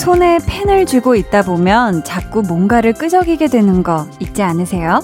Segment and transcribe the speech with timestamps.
[0.00, 5.00] 손에 펜을 쥐고 있다 보면 자꾸 뭔가를 끄적이게 되는 거 있지 않으세요?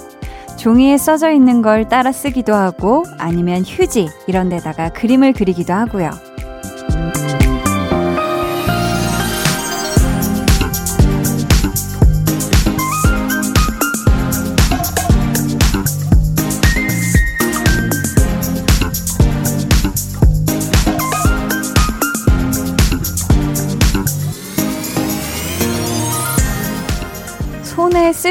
[0.56, 6.10] 종이에 써져 있는 걸 따라 쓰기도 하고 아니면 휴지 이런 데다가 그림을 그리기도 하고요.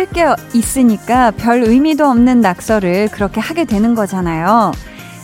[0.05, 0.23] 쓸 게
[0.53, 4.71] 있으니까 별 의미도 없는 낙서를 그렇게 하게 되는 거잖아요.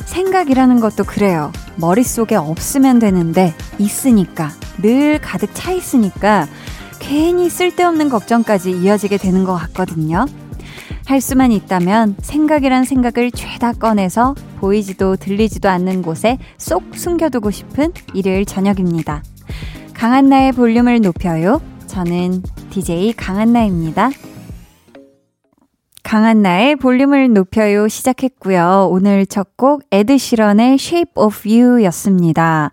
[0.05, 1.51] 생각이라는 것도 그래요.
[1.75, 4.49] 머릿속에 없으면 되는데 있으니까
[4.81, 6.47] 늘 가득 차 있으니까
[6.99, 10.25] 괜히 쓸데없는 걱정까지 이어지게 되는 것 같거든요.
[11.05, 18.45] 할 수만 있다면 생각이란 생각을 죄다 꺼내서 보이지도 들리지도 않는 곳에 쏙 숨겨두고 싶은 일요일
[18.45, 19.23] 저녁입니다.
[19.93, 21.61] 강한나의 볼륨을 높여요.
[21.87, 24.09] 저는 DJ 강한나입니다.
[26.03, 28.89] 강한 나의 볼륨을 높여요 시작했고요.
[28.91, 32.71] 오늘 첫 곡 에드 시런의 Shape of You 였습니다.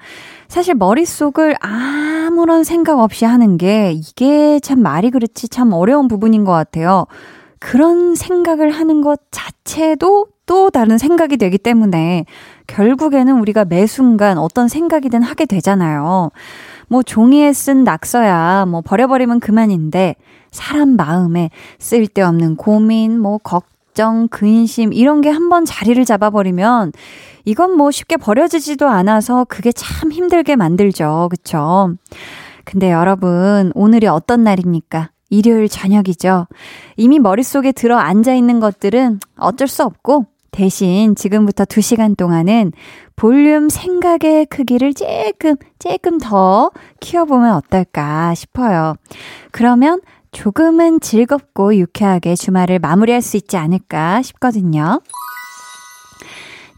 [0.49, 6.53] 사실 머릿속을 아무런 생각 없이 하는 게 이게 참 말이 그렇지 참 어려운 부분인 것
[6.53, 7.07] 같아요.
[7.59, 12.25] 그런 생각을 하는 것 자체도 또 다른 생각이 되기 때문에
[12.67, 16.31] 결국에는 우리가 매 순간 어떤 생각이든 하게 되잖아요.
[16.89, 20.17] 뭐 종이에 쓴 낙서야 뭐 버려버리면 그만인데
[20.51, 26.93] 사람 마음에 쓸데없는 고민, 뭐 걱정, 근심 이런 게 한번 자리를 잡아버리면
[27.45, 31.29] 이건 뭐 쉽게 버려지지도 않아서 그게 참 힘들게 만들죠.
[31.31, 31.95] 그쵸?
[32.65, 35.11] 근데 여러분, 오늘이 어떤 날입니까?
[35.31, 36.47] 일요일 저녁이죠.
[36.97, 42.73] 이미 머릿속에 들어 앉아 있는 것들은 어쩔 수 없고 대신 지금부터 2시간 동안은
[43.17, 46.71] 볼륨 생각의 크기를 조금, 조금 더
[47.01, 48.95] 키워보면 어떨까 싶어요.
[49.51, 50.01] 그러면
[50.33, 55.01] 조금은 즐겁고 유쾌하게 주말을 마무리할 수 있지 않을까 싶거든요.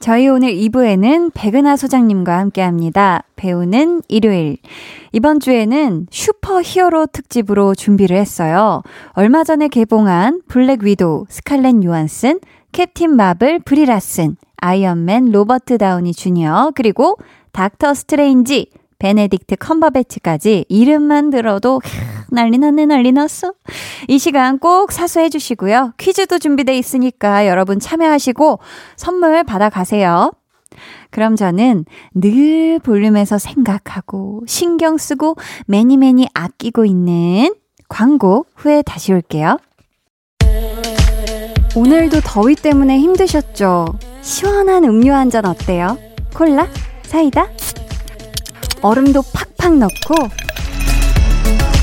[0.00, 3.22] 저희 오늘 2부에는 백은하 소장님과 함께 합니다.
[3.37, 4.56] 배우는 일요일.
[5.12, 8.83] 이번 주에는 슈퍼 히어로 특집으로 준비를 했어요.
[9.12, 12.41] 얼마 전에 개봉한 블랙 위도우, 스칼렛 요한슨,
[12.72, 17.19] 캡틴 마블 브리 라슨, 아이언맨 로버트 다우니 주니어, 그리고
[17.53, 21.81] 닥터 스트레인지, 베네딕트 컴버배치까지 이름만 들어도
[22.31, 23.53] 난리 났네 난리 났어.
[24.06, 25.94] 이 시간 꼭 사수해 주시고요.
[25.99, 28.60] 퀴즈도 준비돼 있으니까 여러분 참여하시고
[28.97, 30.33] 선물 받아가세요.
[31.10, 31.84] 그럼 저는
[32.15, 35.34] 늘 볼륨에서 생각하고 신경 쓰고
[35.66, 37.53] many many 아끼고 있는
[37.89, 39.59] 광고 후에 다시 올게요.
[41.77, 43.87] 오늘도 더위 때문에 힘드셨죠?
[44.22, 45.97] 시원한 음료 한 잔 어때요?
[46.34, 46.69] 콜라?
[47.03, 47.49] 사이다?
[48.82, 49.22] 얼음도
[49.58, 50.14] 팍팍 넣고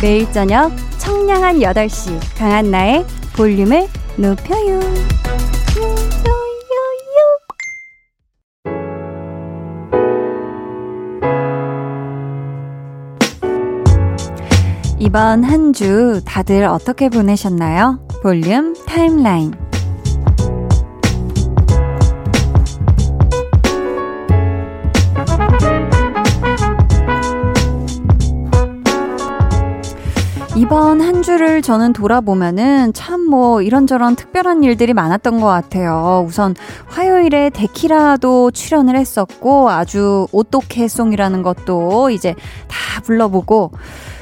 [0.02, 3.88] 매일 저녁 청량한 8시 강한 나의 볼륨을
[4.18, 4.80] 높여요.
[15.00, 18.00] 이번 한 주 다들 어떻게 보내셨나요?
[18.24, 19.54] 볼륨 타임라인.
[30.68, 36.26] 이번 한 주를 저는 돌아보면은 참 뭐 이런저런 특별한 일들이 많았던 것 같아요.
[36.26, 36.56] 우선
[36.88, 42.36] 화요일에 데키라도 출연을 했었고 아주 오똑해송이라는 것도 이제
[42.68, 43.72] 다 불러보고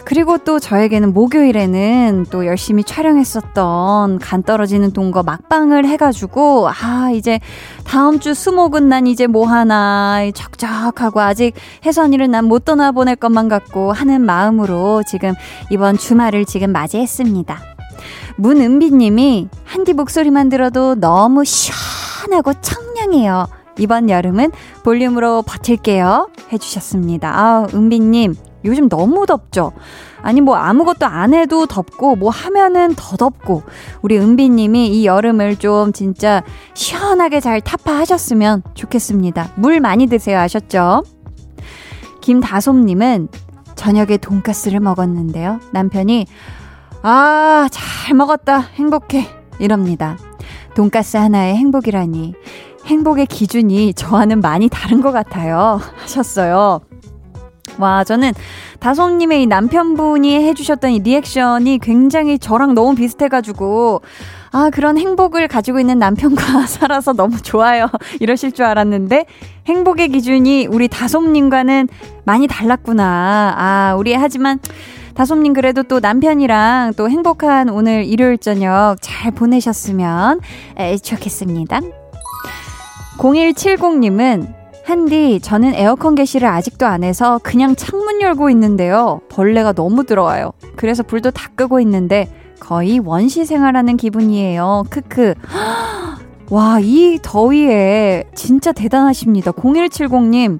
[0.05, 7.39] 그리고 또 저에게는 목요일에는 또 열심히 촬영했었던 간 떨어지는 동거 막방을 해가지고, 아, 이제
[7.83, 11.53] 다음 주 수목은 난 이제 뭐 하나, 적적하고 아직
[11.85, 15.33] 혜선이를 난 못 떠나보낼 것만 같고 하는 마음으로 지금
[15.71, 17.59] 이번 주말을 지금 맞이했습니다.
[18.37, 23.47] 문은비 님이 한디 목소리만 들어도 너무 시원하고 청량해요.
[23.79, 24.51] 이번 여름은
[24.83, 26.29] 볼륨으로 버틸게요.
[26.53, 27.31] 해주셨습니다.
[27.33, 28.35] 아, 은비님,
[28.65, 29.71] 요즘 너무 덥죠?
[30.21, 33.63] 아니, 뭐 아무것도 안 해도 덥고, 뭐 하면은 더 덥고,
[34.01, 39.51] 우리 은비님이 이 여름을 좀 진짜 시원하게 잘 타파하셨으면 좋겠습니다.
[39.55, 40.39] 물 많이 드세요.
[40.39, 41.03] 아셨죠?
[42.21, 43.27] 김다솜님은
[43.75, 45.59] 저녁에 돈가스를 먹었는데요.
[45.71, 46.25] 남편이,
[47.03, 48.59] 아, 잘 먹었다.
[48.59, 49.27] 행복해.
[49.59, 50.17] 이럽니다.
[50.75, 52.33] 돈가스 하나의 행복이라니.
[52.85, 55.79] 행복의 기준이 저와는 많이 다른 것 같아요.
[56.01, 56.81] 하셨어요.
[57.77, 58.33] 와, 저는
[58.79, 64.01] 다솜님의 이 남편분이 해주셨던 이 리액션이 굉장히 저랑 너무 비슷해가지고,
[64.51, 67.89] 아, 그런 행복을 가지고 있는 남편과 살아서 너무 좋아요.
[68.21, 69.25] 이러실 줄 알았는데,
[69.67, 71.89] 행복의 기준이 우리 다솜님과는
[72.23, 73.55] 많이 달랐구나.
[73.57, 74.59] 아, 우리 하지만,
[75.15, 80.41] 다솜님 그래도 또 남편이랑 또 행복한 오늘 일요일 저녁 잘 보내셨으면
[81.01, 81.79] 좋겠습니다.
[83.17, 89.19] 0170님은 한디, 저는 에어컨 개시를 아직도 안 해서 그냥 창문 열고 있는데요.
[89.29, 90.51] 벌레가 너무 들어와요.
[90.75, 94.83] 그래서 불도 다 끄고 있는데 거의 원시 생활하는 기분이에요.
[94.91, 95.33] 크크.
[96.51, 99.51] 와, 이 더위에 진짜 대단하십니다.
[99.53, 100.59] 0170님.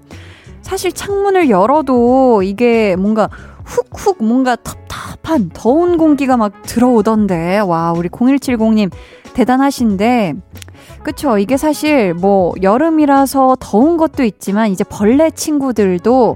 [0.64, 3.30] 사실 창문을 열어도 이게 뭔가
[3.64, 7.60] 훅훅 뭔가 텁텁한 더운 공기가 막 들어오던데.
[7.60, 8.90] 와, 우리 0170님
[9.36, 10.34] 대단하신데
[11.04, 11.38] 그쵸.
[11.38, 16.36] 이게 사실 뭐 여름이라서 더운 것도 있지만 이제 벌레 친구들도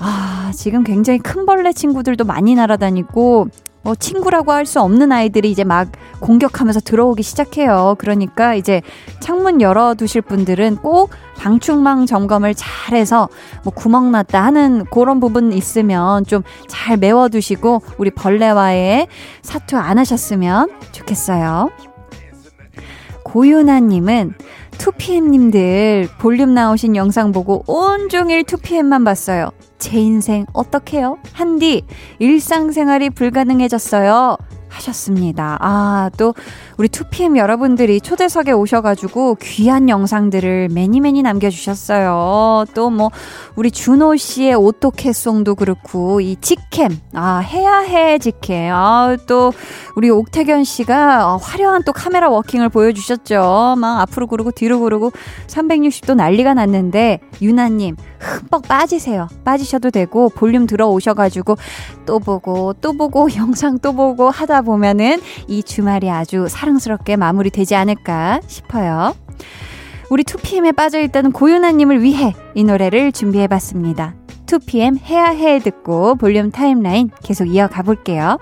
[0.00, 3.48] 아, 지금 굉장히 큰 벌레 친구들도 많이 날아다니고
[3.84, 5.88] 뭐 친구라고 할 수 없는 아이들이 이제 막
[6.20, 7.96] 공격하면서 들어오기 시작해요.
[7.98, 8.80] 그러니까 이제
[9.18, 13.28] 창문 열어 두실 분들은 꼭 방충망 점검을 잘해서
[13.64, 19.08] 뭐 구멍 났다 하는 그런 부분 있으면 좀 잘 메워 두시고 우리 벌레와의
[19.42, 21.70] 사투 안 하셨으면 좋겠어요.
[23.24, 24.34] 고윤아님은
[24.72, 29.50] 2PM님들 볼륨 나오신 영상 보고 온종일 2PM만 봤어요.
[29.78, 31.18] 제 인생 어떡해요?
[31.32, 31.84] 한디,
[32.18, 34.36] 일상생활이 불가능해졌어요.
[34.72, 35.58] 하셨습니다.
[35.60, 36.34] 아, 또
[36.78, 42.64] 우리 2PM 여러분들이 초대석에 오셔가지고 귀한 영상들을 매니 매니 남겨주셨어요.
[42.74, 43.10] 또 뭐
[43.56, 48.72] 우리 준호 씨의 오토캐송도 그렇고 이 직캠, 아 해야 해 직캠.
[48.72, 49.52] 아또
[49.96, 53.76] 우리 옥태견 씨가 화려한 또 카메라 워킹을 보여주셨죠.
[53.78, 55.12] 막 앞으로 구르고 뒤로 구르고
[55.46, 59.28] 360도 난리가 났는데 유나님 흠뻑 빠지세요.
[59.44, 61.56] 빠지셔도 되고 볼륨 들어오셔가지고
[62.06, 68.40] 또 보고 또 보고 영상 또 보고 하다 보면은 이 주말이 아주 사랑스럽게 마무리되지 않을까
[68.46, 69.14] 싶어요.
[70.10, 74.14] 우리 2PM에 빠져있다는 고윤아님을 위해 이 노래를 준비해봤습니다.
[74.46, 78.38] 2PM 해야 해 듣고 볼륨 타임라인 계속 이어가 볼게요.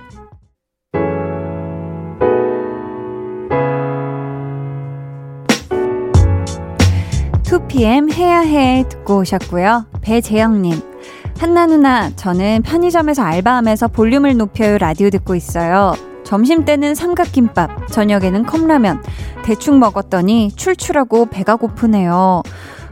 [7.70, 9.87] 2PM 해야 해 듣고 오셨고요.
[10.02, 10.81] 배재영님.
[11.38, 15.94] 한나 누나, 저는 편의점에서 알바하면서 볼륨을 높여요 라디오 듣고 있어요.
[16.25, 19.02] 점심 때는 삼각김밥, 저녁에는 컵라면.
[19.44, 22.43] 대충 먹었더니 출출하고 배가 고프네요.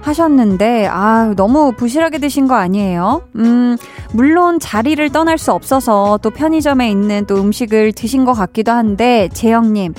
[0.01, 3.23] 하셨는데, 아, 너무 부실하게 드신 거 아니에요?
[3.35, 3.77] 음,
[4.13, 9.95] 물론 자리를 떠날 수 없어서 또 편의점에 있는 또 음식을 드신 것 같기도 한데, 재영님.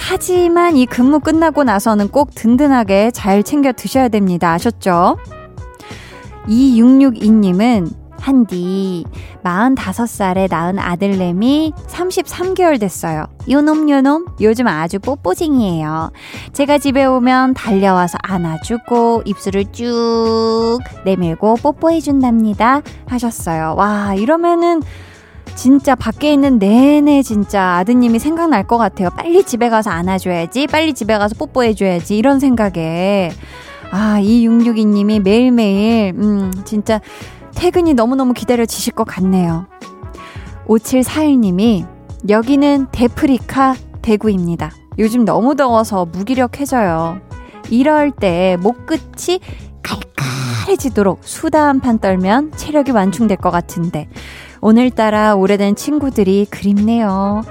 [0.00, 4.52] 하지만 이 근무 끝나고 나서는 꼭 든든하게 잘 챙겨 드셔야 됩니다.
[4.52, 5.18] 아셨죠?
[6.48, 9.04] 2662님은 한디
[9.42, 13.26] 45살에 낳은 아들내미 33개월 됐어요.
[13.48, 16.12] 요놈 요놈 요즘 아주 뽀뽀쟁이에요.
[16.52, 22.82] 제가 집에 오면 달려와서 안아주고 입술을 쭉 내밀고 뽀뽀해 준답니다.
[23.06, 23.74] 하셨어요.
[23.76, 24.82] 와 이러면은
[25.60, 29.10] 진짜 밖에 있는 내내 진짜 아드님이 생각날 것 같아요.
[29.10, 30.66] 빨리 집에 가서 안아줘야지.
[30.68, 32.16] 빨리 집에 가서 뽀뽀해줘야지.
[32.16, 33.30] 이런 생각에.
[33.90, 36.98] 아, 2662님이 매일매일, 음, 진짜
[37.54, 39.66] 퇴근이 너무너무 기다려지실 것 같네요.
[40.66, 41.86] 5741님이
[42.30, 44.70] 여기는 데프리카 대구입니다.
[44.98, 47.20] 요즘 너무 더워서 무기력해져요.
[47.68, 49.40] 이럴 때 목끝이
[49.82, 54.08] 칼칼해지도록 수다 한 판 떨면 체력이 완충될 것 같은데
[54.60, 57.42] 오늘따라 오래된 친구들이 그립네요.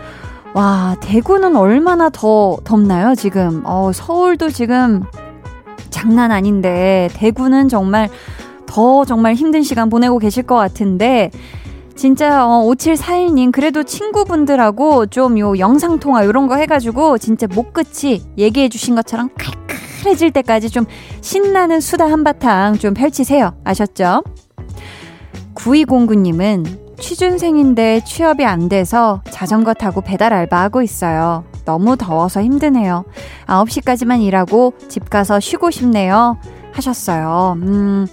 [0.53, 3.61] 와, 대구는 얼마나 더 덥나요, 지금?
[3.65, 5.03] 어, 서울도 지금
[5.89, 8.09] 장난 아닌데, 대구는 정말
[8.65, 11.31] 더 정말 힘든 시간 보내고 계실 것 같은데,
[11.95, 18.95] 진짜 어 5741님 그래도 친구분들하고 좀 요 영상통화 요런 거 해가지고 진짜 목끝이 얘기해 주신
[18.95, 20.85] 것처럼 칼칼해질 때까지 좀
[21.19, 23.53] 신나는 수다 한바탕 좀 펼치세요.
[23.65, 24.23] 아셨죠?
[25.55, 31.43] 9209님은 취준생인데 취업이 안 돼서 자전거 타고 배달 알바하고 있어요.
[31.65, 33.05] 너무 더워서 힘드네요.
[33.47, 36.37] 9시까지만 일하고 집 가서 쉬고 싶네요.
[36.71, 37.57] 하셨어요.
[37.61, 38.07] 음,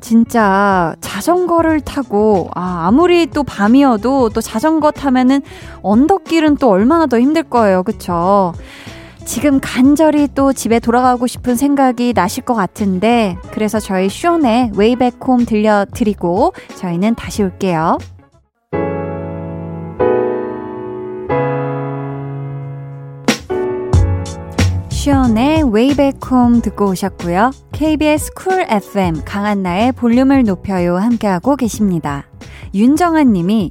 [0.00, 5.40] 진짜 자전거를 타고, 아, 아무리 또 밤이어도 또 자전거 타면은
[5.82, 7.82] 언덕길은 또 얼마나 더 힘들 거예요.
[7.82, 8.52] 그쵸?
[9.24, 15.46] 지금 간절히 또 집에 돌아가고 싶은 생각이 나실 것 같은데, 그래서 저희 쇼네 웨이백 홈
[15.46, 17.96] 들려드리고, 저희는 다시 올게요.
[25.04, 27.50] 에드시언의 Way Back Home 듣고 오셨고요.
[27.72, 32.26] KBS 쿨 FM 강한나의 볼륨을 높여요 함께하고 계십니다.
[32.72, 33.68] 윤정한 님이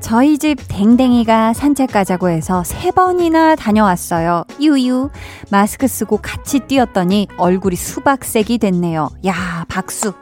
[0.00, 4.44] 저희 집 댕댕이가 산책 가자고 해서 세 번이나 다녀왔어요.
[4.60, 5.08] 유유.
[5.50, 9.08] 마스크 쓰고 같이 뛰었더니 얼굴이 수박색이 됐네요.
[9.26, 10.12] 야, 박수.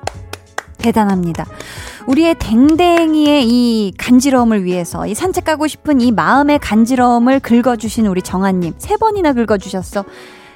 [0.78, 1.46] 대단합니다.
[2.08, 8.72] 우리의 댕댕이의 이 간지러움을 위해서 이 산책 가고 싶은 이 마음의 간지러움을 긁어주신 우리 정한님
[8.78, 10.06] 세 번이나 긁어주셨어.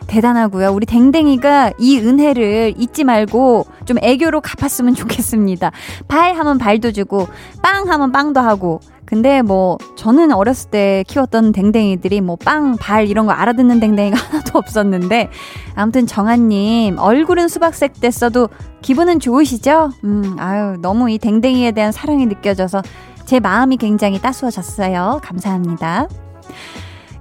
[0.06, 0.71] 대단하고요.
[0.73, 5.71] 우리 댕댕이가 이 은혜를 잊지 말고 좀 애교로 갚았으면 좋겠습니다.
[6.09, 7.28] 발 하면 발도 주고
[7.62, 8.80] 빵 하면 빵도 하고
[9.12, 14.59] 근데 뭐 저는 어렸을 때 키웠던 댕댕이들이 뭐 빵, 발 이런 거 알아듣는 댕댕이가 하나도
[14.59, 15.28] 없었는데
[15.75, 18.49] 아무튼 정한님 얼굴은 수박색 됐어도
[18.80, 19.90] 기분은 좋으시죠?
[20.04, 22.80] 음, 아유 너무 이 댕댕이에 대한 사랑이 느껴져서
[23.26, 25.21] 제 마음이 굉장히 따스워졌어요.
[25.23, 26.09] 감사합니다.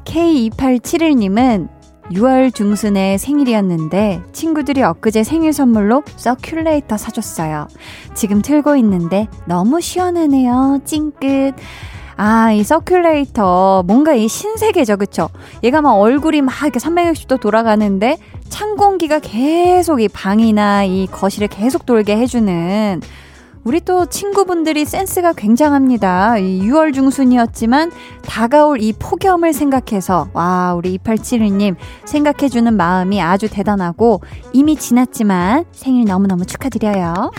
[0.05, 1.80] K2871님은
[2.11, 7.67] 6월 중순에 생일이었는데 친구들이 엊그제 생일 선물로 서큘레이터 사줬어요.
[8.13, 10.81] 지금 틀고 있는데 너무 시원하네요.
[10.85, 11.55] 찡긋.
[12.17, 14.97] 아, 이 서큘레이터 뭔가 이 신세계죠.
[14.97, 15.29] 그쵸?
[15.63, 18.17] 얘가 막 얼굴이 막 이렇게 360도 돌아가는데
[18.49, 23.01] 찬 공기가 계속 이 방이나 이 거실을 계속 돌게 해주는
[23.63, 26.33] 우리 또 친구분들이 센스가 굉장합니다.
[26.33, 27.91] 6월 중순이었지만
[28.23, 31.75] 다가올 이 폭염을 생각해서 와 우리 2871님
[32.05, 37.31] 생각해주는 마음이 아주 대단하고 이미 지났지만 생일 너무너무 축하드려요.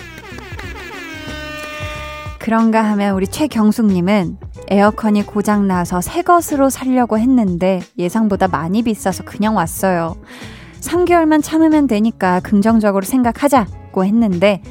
[2.38, 4.36] 그런가 하면 우리 최경숙님은
[4.68, 10.16] 에어컨이 고장나서 새 것으로 살려고 했는데 예상보다 많이 비싸서 그냥 왔어요.
[10.80, 14.62] 3개월만 참으면 되니까 긍정적으로 생각하자고 했는데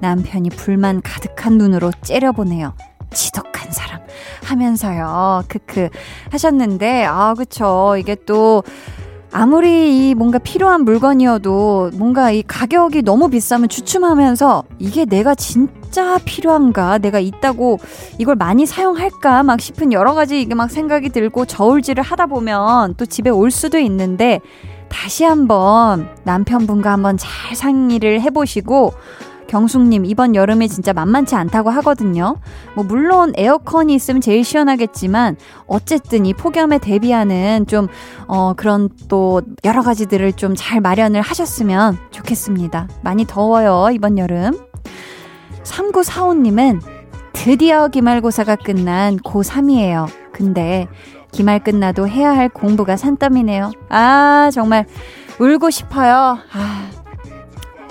[0.00, 2.74] 남편이 불만 가득한 눈으로 째려보네요.
[3.12, 4.00] 지독한 사람.
[4.44, 5.44] 하면서요.
[5.48, 5.88] 크크.
[6.30, 7.96] 하셨는데 아 그쵸.
[7.98, 8.62] 이게 또
[9.32, 16.98] 아무리 이 뭔가 필요한 물건이어도 뭔가 이 가격이 너무 비싸면 주춤하면서 이게 내가 진짜 필요한가?
[16.98, 17.78] 내가 있다고
[18.18, 19.44] 이걸 많이 사용할까?
[19.44, 23.78] 막 싶은 여러 가지 이게 막 생각이 들고 저울질을 하다 보면 또 집에 올 수도
[23.78, 24.40] 있는데
[24.88, 28.92] 다시 한번 남편분과 한번 잘 상의를 해보시고
[29.50, 32.36] 경숙님, 이번 여름에 진짜 만만치 않다고 하거든요.
[32.76, 37.88] 뭐, 물론 에어컨이 있으면 제일 시원하겠지만, 어쨌든 이 폭염에 대비하는 좀,
[38.28, 42.88] 어, 그런 또 여러 가지들을 좀 잘 마련을 하셨으면 좋겠습니다.
[43.02, 44.52] 많이 더워요, 이번 여름.
[45.64, 46.80] 3945님은
[47.32, 50.06] 드디어 기말고사가 끝난 고3이에요.
[50.32, 50.86] 근데
[51.32, 53.70] 기말 끝나도 해야 할 공부가 산더미네요.
[53.88, 54.86] 아, 정말
[55.40, 56.38] 울고 싶어요.
[56.52, 56.90] 아,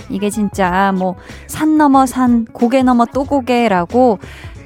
[0.09, 1.15] 이게 진짜 뭐
[1.47, 4.19] 산 넘어 산, 고개 넘어 또 고개라고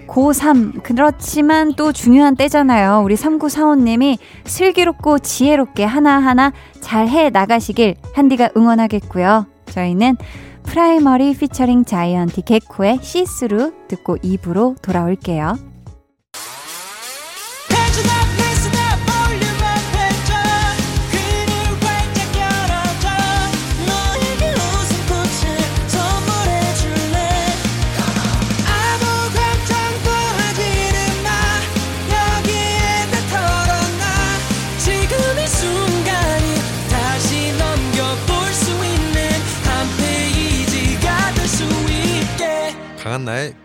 [0.08, 3.02] 고3 그렇지만 또 중요한 때잖아요.
[3.04, 9.48] 우리 3945님이 슬기롭고 지혜롭게 하나하나 잘 해 나가시길 한디가 응원하겠고요.
[9.68, 10.18] 저희는
[10.64, 15.73] 프라이머리 피처링 자이언티 개코의 See Through 듣고 2부로 돌아올게요.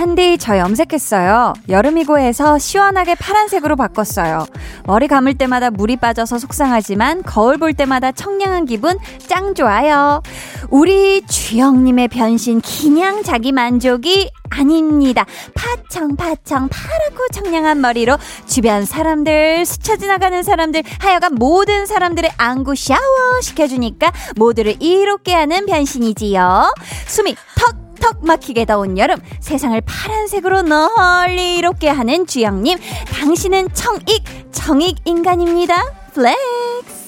[0.00, 1.52] 한디 저 염색했어요.
[1.68, 4.46] 여름이고 해서 시원하게 파란색으로 바꿨어요.
[4.86, 10.22] 머리 감을 때마다 물이 빠져서 속상하지만 거울 볼 때마다 청량한 기분 짱 좋아요.
[10.70, 15.26] 우리 주영님의 변신 그냥 자기 만족이 아닙니다.
[15.54, 18.16] 파청 파청 파랗고 청량한 머리로
[18.46, 26.72] 주변 사람들 스쳐 지나가는 사람들 하여간 모든 사람들의 안구 샤워 시켜주니까 모두를 이롭게 하는 변신이지요.
[27.06, 32.78] 숨이 턱 턱 막히게 더운 여름 세상을 파란색으로 널리 이롭게 하는 주영님
[33.12, 35.74] 당신은 청익 청익 인간입니다
[36.14, 37.00] flex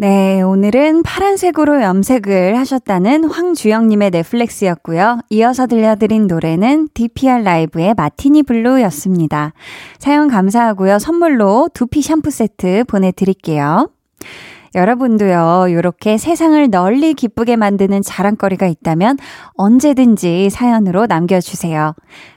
[0.00, 5.22] 네, 오늘은 파란색으로 염색을 하셨다는 황주영님의 넷플렉스였고요.
[5.30, 9.54] 이어서 들려드린 노래는 DPR 라이브의 마티니 블루였습니다.
[9.98, 11.00] 사연 감사하고요.
[11.00, 13.90] 선물로 두피 샴푸 세트 보내드릴게요.
[14.74, 19.18] 여러분도요, 이렇게 세상을 널리 기쁘게 만드는 자랑거리가 있다면
[19.54, 21.94] 언제든지 사연으로 남겨주세요.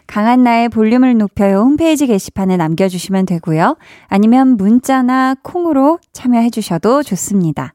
[0.08, 3.78] 강한 나의 볼륨을 높여요 홈페이지 게시판에 남겨주시면 되고요.
[4.08, 7.74] 아니면 문자나 콩으로 참여해주셔도 좋습니다.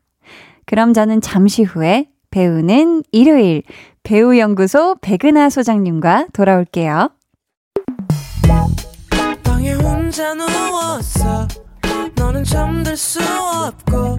[0.66, 3.62] 그럼 저는 잠시 후에 배우는 일요일
[4.02, 7.10] 배우연구소 백은하 소장님과 돌아올게요.
[9.42, 11.48] 방에 혼자 누웠어
[12.16, 14.18] 너는 잠들 수 없고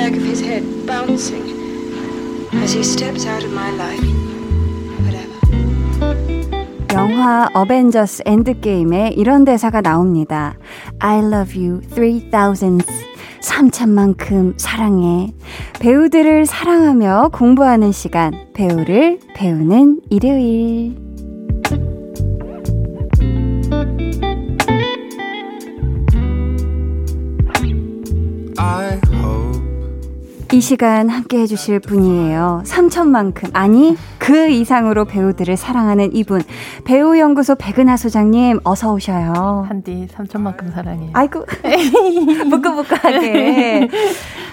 [0.00, 1.44] Back of his head bouncing
[2.54, 4.00] as he steps out of my life.
[5.04, 5.36] Whatever.
[6.94, 10.56] 영화 어벤져스 엔드게임에 이런 대사가 나옵니다.
[11.00, 12.80] I love you 3000
[13.42, 15.34] 3천만큼 사랑해.
[15.80, 18.32] 배우들을 사랑하며 공부하는 시간.
[18.54, 21.10] 배우를 배우는 일요일.
[30.52, 32.62] 이 시간 함께 해주실 분이에요.
[32.66, 36.42] 3천만큼, 아니, 그 이상으로 배우들을 사랑하는 이분.
[36.84, 39.64] 배우연구소 백은하 소장님, 어서 오셔요.
[39.68, 41.10] 한디 3천만큼 사랑해.
[41.12, 41.46] 아이고,
[42.50, 43.88] 부끄부끄하게.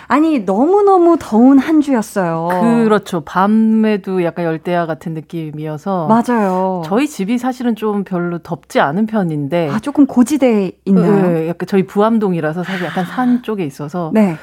[0.08, 2.50] 아니, 너무너무 더운 한 주였어요.
[2.84, 3.22] 그렇죠.
[3.22, 6.08] 밤에도 약간 열대야 같은 느낌이어서.
[6.08, 6.84] 맞아요.
[6.86, 9.72] 저희 집이 사실은 좀 별로 덥지 않은 편인데.
[9.72, 11.28] 아, 조금 고지대에 있나요?
[11.28, 14.12] 네, 약간 저희 부암동이라서 사실 약간 산 쪽에 있어서.
[14.14, 14.38] 네.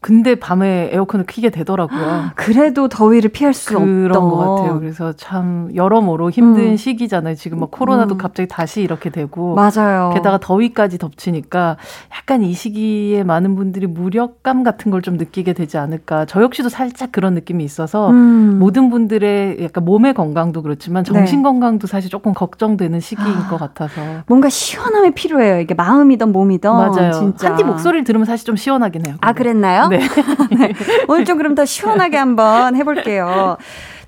[0.00, 2.30] 근데 밤에 에어컨을 키게 되더라고요.
[2.36, 4.78] 그래도 더위를 피할 수 그런 없던 것 같아요.
[4.78, 6.76] 그래서 참 여러모로 힘든 음.
[6.76, 7.34] 시기잖아요.
[7.34, 8.18] 지금 막 코로나도 음.
[8.18, 10.12] 갑자기 다시 이렇게 되고 맞아요.
[10.14, 11.78] 게다가 더위까지 덮치니까
[12.16, 16.26] 약간 이 시기에 많은 분들이 무력감 같은 걸 좀 느끼게 되지 않을까.
[16.26, 18.58] 저 역시도 살짝 그런 느낌이 있어서 음.
[18.58, 21.42] 모든 분들의 약간 몸의 건강도 그렇지만 정신 네.
[21.44, 25.60] 건강도 사실 조금 걱정되는 시기인 아, 것 같아서 뭔가 시원함이 필요해요.
[25.60, 27.12] 이게 마음이든 몸이든 맞아요.
[27.12, 27.50] 진짜.
[27.50, 29.14] 한디 목소리를 들으면 사실 좀 시원하긴 해요.
[29.20, 29.26] 근데.
[29.26, 29.87] 아 그랬나요?
[29.88, 30.00] 네.
[30.50, 30.72] 네.
[31.08, 33.56] 오늘 좀 그럼 더 시원하게 한번 해볼게요.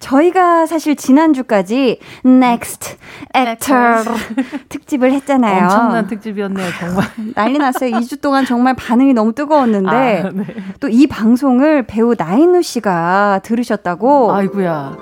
[0.01, 2.97] 저희가 사실 지난주까지 Next
[3.37, 4.05] Actor
[4.69, 5.65] 특집을 했잖아요.
[5.65, 7.05] 엄청난 특집이었네요, 정말.
[7.35, 7.91] 난리 났어요.
[7.97, 10.45] 2주 동안 정말 반응이 너무 뜨거웠는데 아, 네.
[10.81, 14.33] 또이 방송을 배우 나인우 씨가 들으셨다고.
[14.33, 14.97] 아이구야.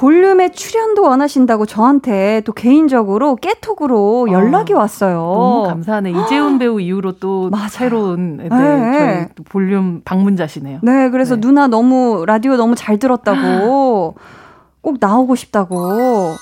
[0.00, 5.16] 볼륨에 출연도 원하신다고 저한테 또 개인적으로 깨톡으로 아, 연락이 어, 왔어요.
[5.18, 6.12] 너무 감사하네.
[6.12, 7.68] 이재훈 배우 이후로 또 맞아요.
[7.68, 8.48] 새로운 네, 네.
[8.48, 10.80] 저희 볼륨 방문자시네요.
[10.82, 11.42] 네, 그래서 네.
[11.42, 14.14] 누나 너무 라디오 너무 잘 들었다고
[14.80, 16.36] 꼭 나오고 싶다고 아,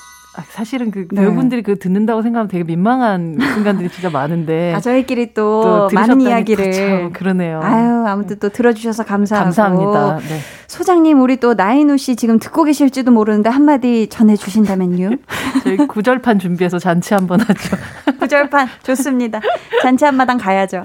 [0.49, 1.21] 사실은 그 네.
[1.21, 4.73] 배우분들이 그 듣는다고 생각하면 되게 민망한 순간들이 진짜 많은데.
[4.77, 6.71] 아, 저희끼리 또, 또 많은 이야기를.
[6.71, 7.59] 참 그러네요.
[7.63, 9.45] 아유, 아무튼 또 들어주셔서 감사하고.
[9.45, 10.17] 감사합니다.
[10.19, 10.39] 네.
[10.67, 15.11] 소장님, 우리 또 나인우 씨 지금 듣고 계실지도 모르는데 한마디 전해 주신다면요.
[15.63, 17.77] 저희 구절판 준비해서 잔치 한번 하죠.
[18.19, 19.41] 구절판, 좋습니다.
[19.81, 20.83] 잔치 한마당 가야죠.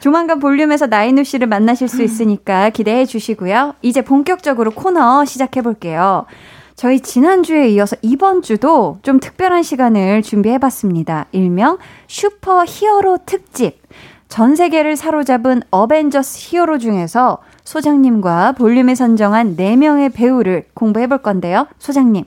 [0.00, 3.74] 조만간 볼륨에서 나인우 씨를 만나실 수 있으니까 기대해 주시고요.
[3.82, 6.26] 이제 본격적으로 코너 시작해 볼게요.
[6.74, 11.26] 저희 지난주에 이어서 이번 주도 좀 특별한 시간을 준비해 봤습니다.
[11.32, 13.80] 일명 슈퍼 히어로 특집.
[14.28, 21.66] 전 세계를 사로잡은 어벤져스 히어로 중에서 소장님과 볼륨에 선정한 4명의 배우를 공부해 볼 건데요.
[21.78, 22.24] 소장님.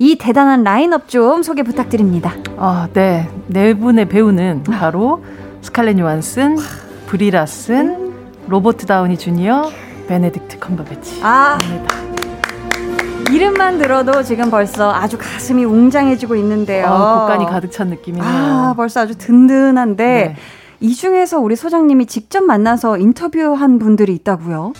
[0.00, 2.34] 이 대단한 라인업 좀 소개 부탁드립니다.
[2.56, 3.28] 아, 네.
[3.46, 5.24] 네 분의 배우는 바로
[5.62, 6.56] 스칼렛 요한슨,
[7.06, 8.12] 브리 라슨,
[8.48, 9.70] 로버트 다우니 주니어,
[10.08, 11.20] 베네딕트 컴버배치.
[11.22, 11.58] 아.
[11.64, 12.07] 입니다.
[13.32, 16.86] 이름만 들어도 지금 벌써 아주 가슴이 웅장해지고 있는데요.
[16.86, 18.28] 어, 곳간이 가득 찬 느낌이네요.
[18.28, 20.36] 아, 벌써 아주 든든한데 네.
[20.80, 24.72] 이 중에서 우리 소장님이 직접 만나서 인터뷰한 분들이 있다고요?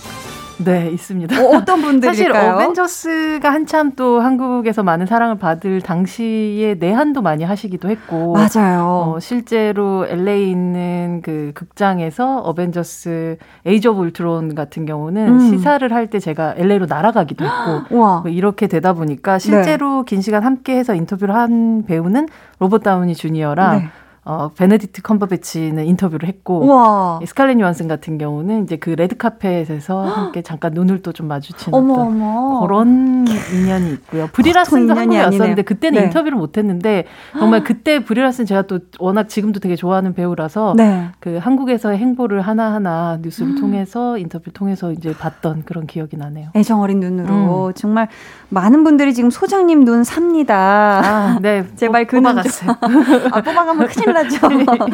[0.65, 1.37] 네, 있습니다.
[1.41, 2.13] 어, 떤 분들일까요?
[2.13, 9.15] 사실 어벤져스가 한참 또 한국에서 많은 사랑을 받을 당시에 내한도 많이 하시기도 했고 맞아요.
[9.17, 15.39] 어, 실제로 LA에 있는 그 극장에서 어벤져스 에이지 오브 울트론 같은 경우는 음.
[15.41, 20.05] 시사를 할 때 제가 LA로 날아가기도 했고 뭐 이렇게 되다 보니까 실제로 네.
[20.07, 22.29] 긴 시간 함께 해서 인터뷰를 한 배우는
[22.61, 23.89] 로버트 다우니 주니어랑 네.
[24.29, 27.21] 어, 베네딕트 컴버배치는 인터뷰를 했고 우와.
[27.27, 31.95] 스칼렛 요한슨 같은 경우는 이제 그 레드 카펫에서 함께 잠깐 눈을 또 좀 마주치는 어머,
[31.95, 32.61] 어머.
[32.61, 34.29] 그런 인연이 있고요.
[34.33, 36.05] 브리라슨도 한국에 왔었는데 그때는 네.
[36.05, 41.09] 인터뷰를 못 했는데 정말 그때 브리라슨 제가 또 워낙 지금도 되게 좋아하는 배우라서 네.
[41.19, 43.61] 그 한국에서의 행보를 하나 하나 뉴스를 음.
[43.61, 46.51] 통해서 인터뷰를 통해서 이제 봤던 그런 기억이 나네요.
[46.55, 47.73] 애정 어린 눈으로 음.
[47.75, 48.09] 정말
[48.51, 51.01] 많은 분들이 지금 소장님 눈 삽니다.
[51.05, 51.65] 아, 네.
[51.77, 52.69] 제발 그눈 좀.
[53.33, 54.39] 아, 뽑아가면 큰일 나죠.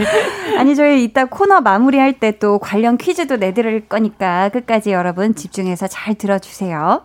[0.59, 6.15] 아니 저희 이따 코너 마무리할 때 또 관련 퀴즈도 내드릴 거니까 끝까지 여러분 집중해서 잘
[6.15, 7.03] 들어주세요.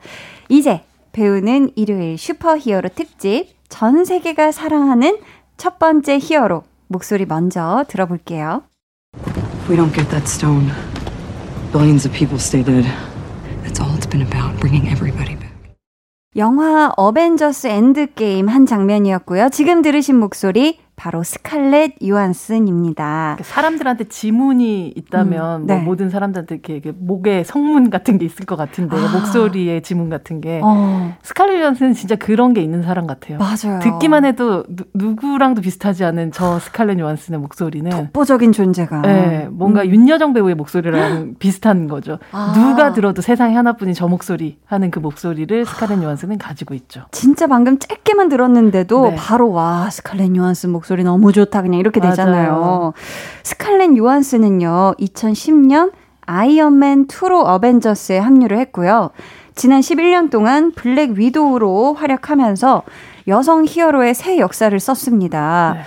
[0.50, 5.18] 이제 배우는 일요일 슈퍼 히어로 특집 전 세계가 사랑하는
[5.58, 8.64] 첫 번째 히어로 목소리 먼저 들어볼게요.
[9.70, 10.72] We don't get that stone,
[11.72, 12.86] billions of people stay dead.
[13.64, 15.50] That's all it's been about, bringing everybody back.
[16.36, 19.50] 영화 어벤져스 엔드게임 한 장면이었고요.
[19.50, 23.36] 지금 들으신 목소리 바로 스칼렛 요한슨입니다.
[23.38, 25.76] 그러니까 사람들한테 지문이 있다면 음, 뭐 네.
[25.76, 29.12] 뭐 모든 사람들한테 이렇게, 이렇게, 목에 성문 같은 게 있을 것 같은데 아.
[29.14, 31.16] 목소리에 지문 같은 게 어.
[31.24, 33.38] 스칼렛 요한슨은 진짜 그런 게 있는 사람 같아요.
[33.38, 33.80] 맞아요.
[33.82, 39.02] 듣기만 해도 누, 구랑도 비슷하지 않은 저 스칼렛 요한슨의 목소리는 독보적인 존재가.
[39.04, 39.88] 네, 뭔가 음.
[39.88, 42.20] 윤여정 배우의 목소리랑 비슷한 거죠.
[42.34, 42.52] 아.
[42.54, 47.06] 누가 들어도 세상에 하나뿐인 저 목소리 하는 그 목소리를 스칼렛 요한슨은 가지고 있죠.
[47.12, 49.16] 진짜 방금 짧게만 들었는데도 네.
[49.16, 51.62] 바로 와 스칼렛 요한슨 목소리 목소리 너무 좋다.
[51.62, 52.52] 그냥 이렇게 되잖아요.
[52.52, 52.94] 맞아요.
[53.44, 55.92] 스칼렛 요한슨은요, 2010년
[56.26, 59.12] 아이언맨 2로 어벤져스에 합류를 했고요.
[59.54, 62.84] 지난 11년 동안 블랙 위도우로 활약하면서
[63.28, 65.74] 여성 히어로의 새 역사를 썼습니다.
[65.76, 65.82] 네.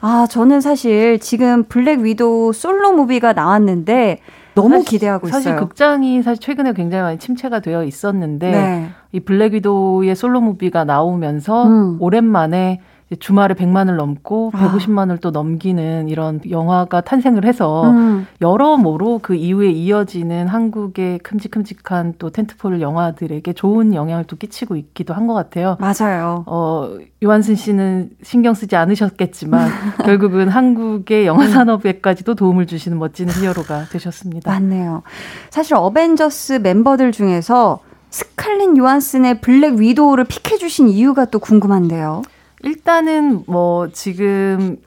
[0.00, 4.20] 아, 저는 사실 지금 블랙 위도우 솔로 movie가 나왔는데
[4.54, 5.42] 너무 사실, 기대하고 있어요.
[5.42, 8.90] 사실 극장이 사실 최근에 굉장히 많이 침체가 되어 있었는데 네.
[9.10, 11.96] 이 블랙 위도우의 솔로 movie가 나오면서 음.
[12.00, 12.80] 오랜만에
[13.20, 15.18] 주말에 100만을 넘고 150만을 아.
[15.20, 18.26] 또 넘기는 이런 영화가 탄생을 해서 음.
[18.40, 25.24] 여러모로 그 이후에 이어지는 한국의 큼직큼직한 또 tentpole 영화들에게 좋은 영향을 또 끼치고 있기도 한
[25.26, 25.76] 것 같아요.
[25.80, 26.44] 맞아요.
[26.46, 29.68] 어, 요한슨 씨는 신경 쓰지 않으셨겠지만
[30.04, 34.50] 결국은 한국의 영화 산업에까지도 도움을 주시는 멋진 히어로가 되셨습니다.
[34.50, 35.02] 맞네요.
[35.50, 42.22] 사실 어벤져스 멤버들 중에서 스칼렛 요한슨의 블랙 위도우를 pick해주신 이유가 또 궁금한데요.
[42.64, 44.78] 일단은 뭐 지금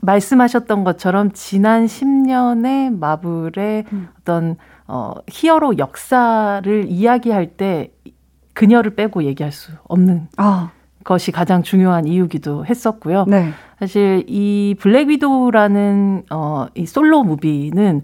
[0.00, 4.08] 말씀하셨던 것처럼 지난 10년의 마블의 음.
[4.20, 7.92] 어떤 어 히어로 역사를 이야기할 때
[8.54, 10.70] 그녀를 빼고 얘기할 수 없는 아.
[11.04, 13.24] 것이 가장 중요한 이유기도 했었고요.
[13.28, 13.50] 네.
[13.78, 18.02] 사실 이 블랙 위도우라는 어 이 솔로 movie는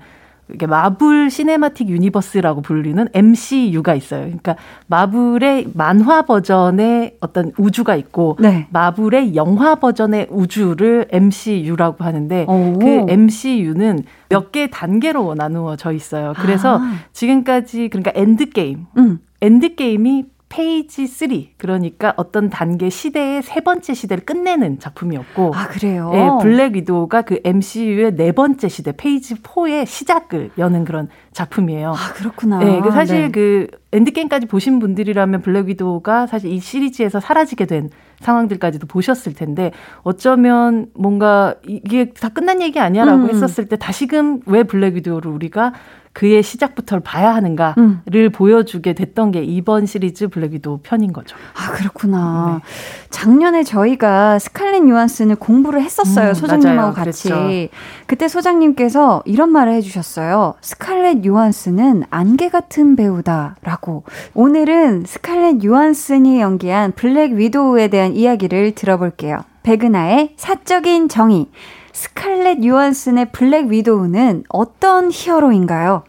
[0.53, 4.23] 이게 마블 시네마틱 유니버스라고 불리는 MCU가 있어요.
[4.23, 4.57] 그러니까
[4.89, 8.67] 마블의 만화 버전의 어떤 우주가 있고 네.
[8.71, 12.79] 마블의 영화 버전의 우주를 MCU라고 하는데 오.
[12.79, 16.35] 그 MCU는 몇 개의 단계로 나누어져 있어요.
[16.37, 16.93] 그래서 아.
[17.13, 19.21] 지금까지 그러니까 엔드 게임, 음.
[19.41, 26.11] 엔드 게임이 phase 3 그러니까 어떤 단계 시대의 세 번째 시대를 끝내는 작품이었고 아 그래요.
[26.13, 31.91] 네, 블랙 위도우가 그 MCU의 네 번째 시대 phase 4의 시작을 여는 그런 작품이에요.
[31.91, 32.61] 아 그렇구나.
[32.61, 33.31] 네, 그 사실 네.
[33.33, 37.91] 그 엔드게임까지 보신 분들이라면 블랙 위도우가 사실 이 시리즈에서 사라지게 된
[38.21, 43.29] 상황들까지도 보셨을 텐데 어쩌면 뭔가 이게 다 끝난 얘기 아니야라고 음.
[43.29, 45.73] 했었을 때 다시금 왜 블랙 위도우를 우리가
[46.15, 48.31] 그의 시작부터를 봐야 하는가를 음.
[48.33, 51.37] 보여주게 됐던 게 이번 시리즈 블랙 위도우 편인 거죠.
[51.55, 52.61] 아 그렇구나.
[52.63, 52.69] 네.
[53.11, 56.95] 작년에 저희가 스칼렛 요한슨을 공부를 했었어요 음, 소장님하고 맞아요.
[56.95, 57.29] 같이.
[57.29, 57.75] 그랬죠.
[58.07, 60.55] 그때 소장님께서 이런 말을 해주셨어요.
[60.61, 64.05] 스칼렛 요한슨은 안개 같은 배우다라고.
[64.35, 69.39] 오늘은 스칼렛 요한슨이 연기한 블랙 위도우에 대한 이야기를 들어볼게요.
[69.65, 71.49] 백은하의 사적인 정의.
[71.95, 76.03] 스칼렛 요한슨의 블랙 위도우는 어떤 히어로인가요?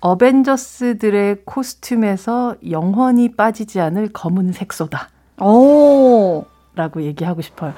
[0.00, 5.10] 어벤져스들의 costume에서 영원히 빠지지 않을 검은 색소다.
[5.40, 6.44] 오.
[6.74, 7.74] 라고 얘기하고 싶어요.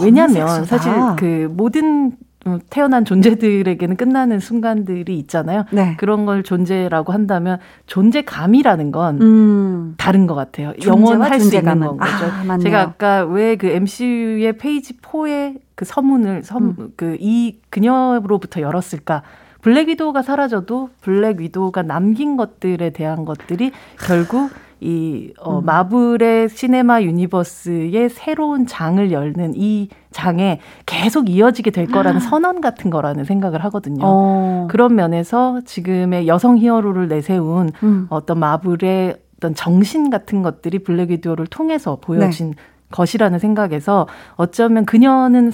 [0.00, 2.16] 왜냐면 사실 그 모든 어,
[2.70, 5.64] 태어난 존재들에게는 끝나는 순간들이 있잖아요.
[5.72, 5.96] 네.
[5.96, 9.94] 그런 걸 존재라고 한다면 존재감이라는 건 음.
[9.96, 10.72] 다른 것 같아요.
[10.84, 12.24] 영원할 수 있는 건 거죠.
[12.48, 16.92] 아, 제가 아까 왜 그 MCU의 phase 4의 그 서문을 음.
[16.96, 19.22] 그이 그녀로부터 열었을까?
[19.62, 24.50] 블랙 위도우가 사라져도 블랙 위도우가 남긴 것들에 대한 것들이 결국
[24.80, 25.64] 이 어, 음.
[25.64, 32.20] 마블의 시네마 universe의 새로운 장을 열는 이 장에 계속 이어지게 될 거라는 아.
[32.20, 34.02] 선언 같은 거라는 생각을 하거든요.
[34.04, 34.68] 어.
[34.70, 38.06] 그런 면에서 지금의 여성 히어로를 내세운 음.
[38.10, 42.56] 어떤 마블의 어떤 정신 같은 것들이 블랙 위도우를 통해서 보여진 네.
[42.90, 44.06] 것이라는 생각에서
[44.36, 45.52] 어쩌면 그녀는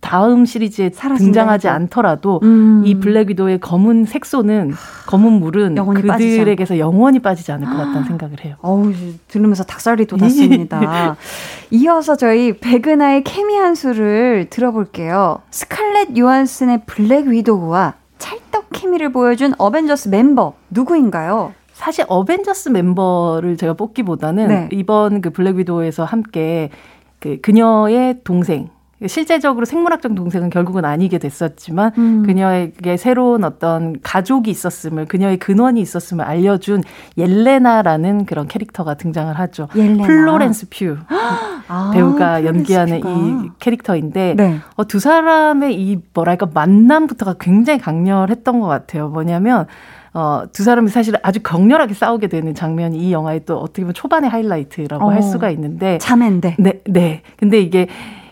[0.00, 1.68] 다음 시리즈에 등장하지.
[1.68, 2.82] 않더라도 음.
[2.84, 4.72] 이 블랙 위도우의 검은 색소는
[5.06, 8.56] 검은 물은 그들에게서 영원히 빠지지 않을 것 같다는 생각을 해요.
[8.62, 8.92] 어우,
[9.28, 11.16] 들으면서 닭살이 돋았습니다.
[11.70, 15.40] 이어서 저희 백은하의 케미 한 수를 들어볼게요.
[15.50, 21.52] 스칼렛 요한슨의 블랙 위도우와 찰떡 케미를 보여준 어벤져스 멤버 누구인가요?
[21.72, 24.68] 사실 어벤져스 멤버를 제가 뽑기보다는 네.
[24.72, 26.70] 이번 그 블랙 위도우에서 함께
[27.18, 28.68] 그 그녀의 동생
[29.06, 32.22] 실제적으로 생물학적 동생은 결국은 아니게 됐었지만 음.
[32.24, 36.82] 그녀에게 새로운 어떤 가족이 있었음을 그녀의 근원이 있었음을 알려준
[37.16, 39.68] 옐레나라는 그런 캐릭터가 등장을 하죠.
[39.74, 40.06] 옐레나.
[40.06, 40.96] 플로렌스 퓨
[41.68, 43.14] 아, 배우가 연기하는 퓨가.
[43.14, 44.58] 이 캐릭터인데 네.
[44.76, 49.08] 어, 두 사람의 이 뭐랄까 만남부터가 굉장히 강렬했던 것 같아요.
[49.08, 49.66] 뭐냐면
[50.12, 54.28] 어, 두 사람이 사실 아주 격렬하게 싸우게 되는 장면이 이 영화의 또 어떻게 보면 초반의
[54.28, 55.98] 하이라이트라고 어, 할 수가 있는데.
[55.98, 56.56] 자매인데.
[56.58, 57.22] 네, 네.
[57.36, 57.86] 근데 이게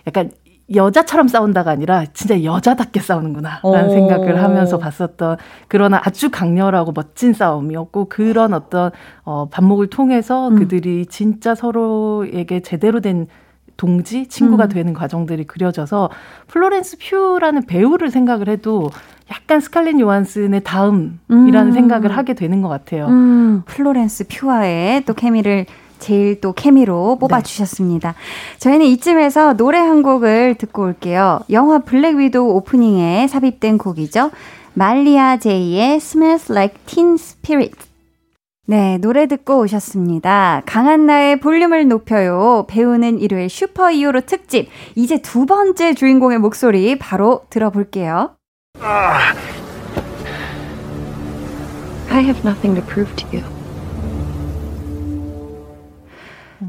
[0.07, 0.31] 약간
[0.75, 3.93] 여자처럼 싸운다가 아니라 진짜 여자답게 싸우는구나 라는 오.
[3.93, 8.91] 생각을 하면서 봤었던 그러나 아주 강렬하고 멋진 싸움이었고 그런 어떤
[9.25, 10.57] 어 반목을 통해서 음.
[10.57, 13.27] 그들이 진짜 서로에게 제대로 된
[13.79, 14.69] 동지, 친구가 음.
[14.69, 16.11] 되는 과정들이 그려져서
[16.49, 18.91] 플로렌스 퓨라는 배우를 생각을 해도
[19.31, 21.73] 약간 스칼렛 요한슨의 다음이라는 음.
[21.73, 23.07] 생각을 하게 되는 것 같아요.
[23.07, 23.63] 음.
[23.67, 25.67] 플로렌스 퓨와의 또 케미를
[25.99, 28.13] 제일 또 케미로 뽑아주셨습니다.
[28.13, 28.59] 네.
[28.59, 31.41] 저희는 이쯤에서 노래 한 곡을 듣고 올게요.
[31.51, 34.31] 영화 블랙 위도우 오프닝에 삽입된 곡이죠.
[34.75, 37.89] 말리아 제이의 Smells Like Teen Spirit.
[38.67, 40.63] 네, 노래 듣고 오셨습니다.
[40.67, 42.67] 강한나의 볼륨을 높여요.
[42.69, 44.69] 배우는 일요일 슈퍼 히어로 특집.
[44.95, 48.37] 이제 두 번째 주인공의 목소리 바로 들어볼게요.
[52.11, 53.58] I have nothing to prove to you.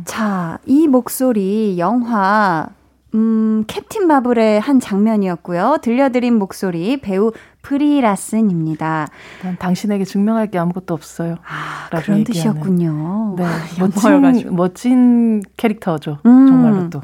[0.10, 2.68] 자, 이 목소리 영화
[3.14, 5.78] 음, 캡틴 마블의 한 장면이었고요.
[5.84, 9.08] 들려드린 목소리 배우 프리라슨입니다.
[9.44, 11.36] 난 당신에게 증명할 게 아무것도 없어요.
[11.48, 13.36] 아, 그런 뜻이었군요.
[13.38, 13.46] 네,
[13.80, 16.18] 멋진, 멋진 캐릭터죠.
[16.26, 16.48] 음.
[16.48, 17.04] 정말로 또.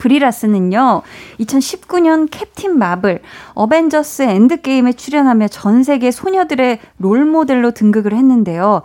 [0.00, 1.02] 브리라스는요,
[1.38, 3.20] 2019년 캡틴 마블,
[3.54, 8.82] 어벤져스 엔드게임에 출연하며 전 세계 소녀들의 롤모델로 등극을 했는데요.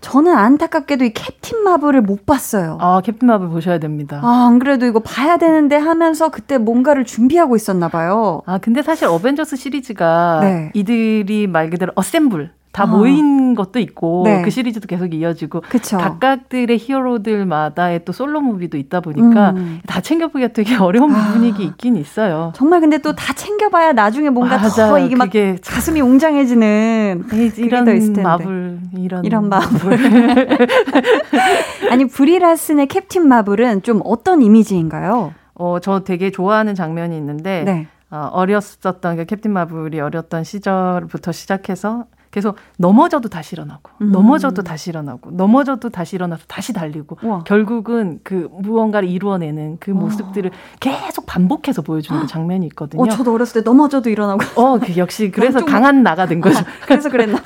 [0.00, 2.78] 저는 안타깝게도 이 캡틴 마블을 못 봤어요.
[2.80, 4.20] 아, 캡틴 마블 보셔야 됩니다.
[4.22, 8.42] 아, 안 그래도 이거 봐야 되는데 하면서 그때 뭔가를 준비하고 있었나 봐요.
[8.46, 10.70] 아, 근데 사실 어벤져스 시리즈가 네.
[10.74, 12.86] 이들이 말 그대로 assemble 다 아.
[12.86, 14.42] 모인 것도 있고 네.
[14.42, 15.98] 그 시리즈도 계속 이어지고 그쵸.
[15.98, 19.80] 각각들의 히어로들마다의 또 솔로 movie도 있다 보니까 음.
[19.86, 21.32] 다 챙겨보기가 되게 어려운 아.
[21.32, 22.52] 부분이 있긴 있어요.
[22.54, 24.88] 정말 근데 또 다 챙겨봐야 나중에 뭔가 맞아.
[24.88, 25.28] 더 이게 막
[25.66, 27.24] 가슴이 웅장해지는
[27.58, 27.84] 이런
[28.22, 29.98] 마블 이런 이런 마블
[31.90, 35.34] 아니 브리라슨의 캡틴 마블은 좀 어떤 이미지인가요?
[35.54, 37.86] 어, 저 되게 좋아하는 장면이 있는데 네.
[38.10, 44.12] 어, 어렸었던 그 캡틴 마블이 어렸던 시절부터 시작해서 계속 넘어져도 다시 일어나고 음.
[44.12, 47.44] 넘어져도 다시 일어나고 넘어져도 다시 일어나서 다시 달리고 우와.
[47.44, 53.02] 결국은 그 무언가를 이루어내는 그 모습들을 계속 반복해서 보여주는 그 장면이 있거든요.
[53.02, 54.40] 어, 저도 어렸을 때 넘어져도 일어나고.
[54.60, 56.62] 어, 그 역시 그래서 강한 나가 된 거죠.
[56.86, 57.38] 그래서 그랬나?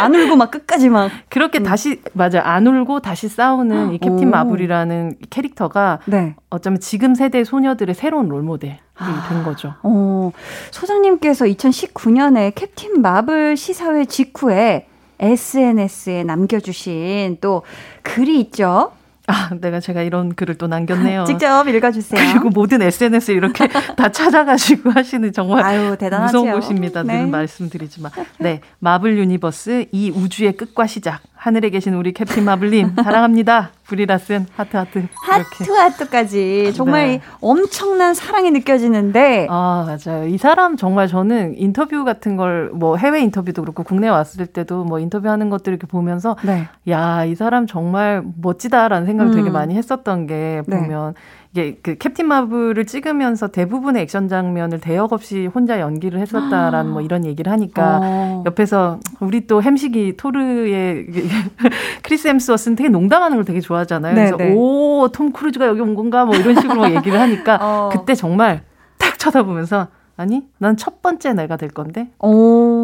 [0.00, 1.64] 안 울고 막 끝까지 막 그렇게 음.
[1.64, 4.30] 다시 맞아 안 울고 다시 싸우는 이 캡틴 오.
[4.30, 6.36] 마블이라는 캐릭터가 네.
[6.48, 8.78] 어쩌면 지금 세대 소녀들의 새로운 롤 모델.
[9.00, 9.74] 아, 된 거죠.
[9.82, 10.30] 어,
[10.70, 14.86] 소장님께서 2019년에 캡틴 마블 시사회 직후에
[15.18, 17.62] SNS에 남겨주신 또
[18.02, 18.92] 글이 있죠.
[19.26, 21.24] 아, 내가 제가 이런 글을 또 남겼네요.
[21.28, 22.32] 직접 읽어주세요.
[22.32, 25.96] 그리고 모든 SNS 이렇게 다 찾아가시고 하시는 정말 아유.
[26.22, 27.02] 무서운 곳입니다.
[27.04, 27.18] 네.
[27.20, 28.10] 늘 말씀드리지만.
[28.38, 31.20] 네, 마블 universe 이 우주의 끝과 시작.
[31.42, 33.70] 하늘에 계신 우리 캡틴 마블님 사랑합니다.
[33.84, 37.20] 브리 라슨 하트 하트 하트 하트까지 정말 네.
[37.40, 43.62] 엄청난 사랑이 느껴지는데 아 맞아요 이 사람 정말 저는 인터뷰 같은 걸 뭐 해외 인터뷰도
[43.62, 46.68] 그렇고 국내 왔을 때도 뭐 인터뷰하는 것들 이렇게 보면서 네.
[46.88, 49.36] 야이 사람 정말 멋지다라는 생각을 음.
[49.36, 50.76] 되게 많이 했었던 게 네.
[50.76, 51.20] 보면 네.
[51.52, 57.24] 이게 그 캡틴 마블을 찍으면서 대부분의 액션 장면을 대역 없이 혼자 연기를 했었다라는 뭐 이런
[57.24, 58.44] 얘기를 하니까 어.
[58.46, 61.06] 옆에서 우리 또 햄식이 토르의
[62.02, 64.14] 크리스 햄스워스는 되게 농담하는 걸 되게 좋아하잖아요.
[64.14, 64.54] 그래서 네, 네.
[64.56, 67.88] 오, 톰 크루즈가 여기 온 건가 뭐 이런 식으로 얘기를 하니까 어.
[67.92, 68.62] 그때 정말
[68.98, 72.10] 딱 쳐다보면서 아니, 난 첫 번째 내가 될 건데.
[72.18, 72.28] 오.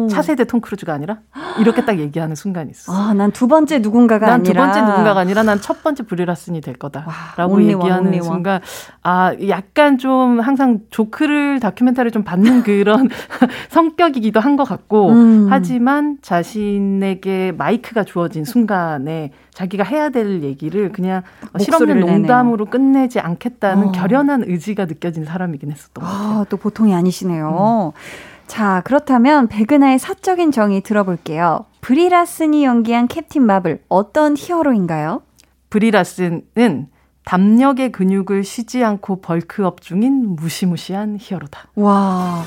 [0.09, 1.17] 차세대 톰 크루즈가 아니라
[1.59, 2.93] 이렇게 딱 얘기하는 순간이 있어.
[2.93, 6.75] 아, 난 두 번째 누군가가 난두 아니라 번째 누군가가 아니라 난 첫 번째 브리라슨이 될
[6.75, 8.61] 거다라고 와, 얘기하는 원, 순간
[9.03, 13.09] 아 약간 좀 항상 조크를 다큐멘터리 좀 받는 그런
[13.69, 15.47] 성격이기도 한 것 같고 음.
[15.51, 21.21] 하지만 자신에게 마이크가 주어진 순간에 자기가 해야 될 얘기를 그냥
[21.59, 22.71] 실없는 농담으로 내네요.
[22.71, 23.91] 끝내지 않겠다는 어.
[23.91, 26.39] 결연한 의지가 느껴지는 사람이긴 했었던 것 같아요.
[26.39, 27.93] 아, 또 보통이 아니시네요.
[27.95, 27.99] 음.
[28.47, 31.65] 자, 그렇다면 백은하의 사적인 정의 들어볼게요.
[31.81, 35.21] 브리라슨이 연기한 캡틴 마블 어떤 히어로인가요?
[35.69, 36.87] 브리라슨은
[37.25, 41.67] 담력의 근육을 쉬지 않고 벌크업 중인 무시무시한 히어로다.
[41.75, 42.43] 와.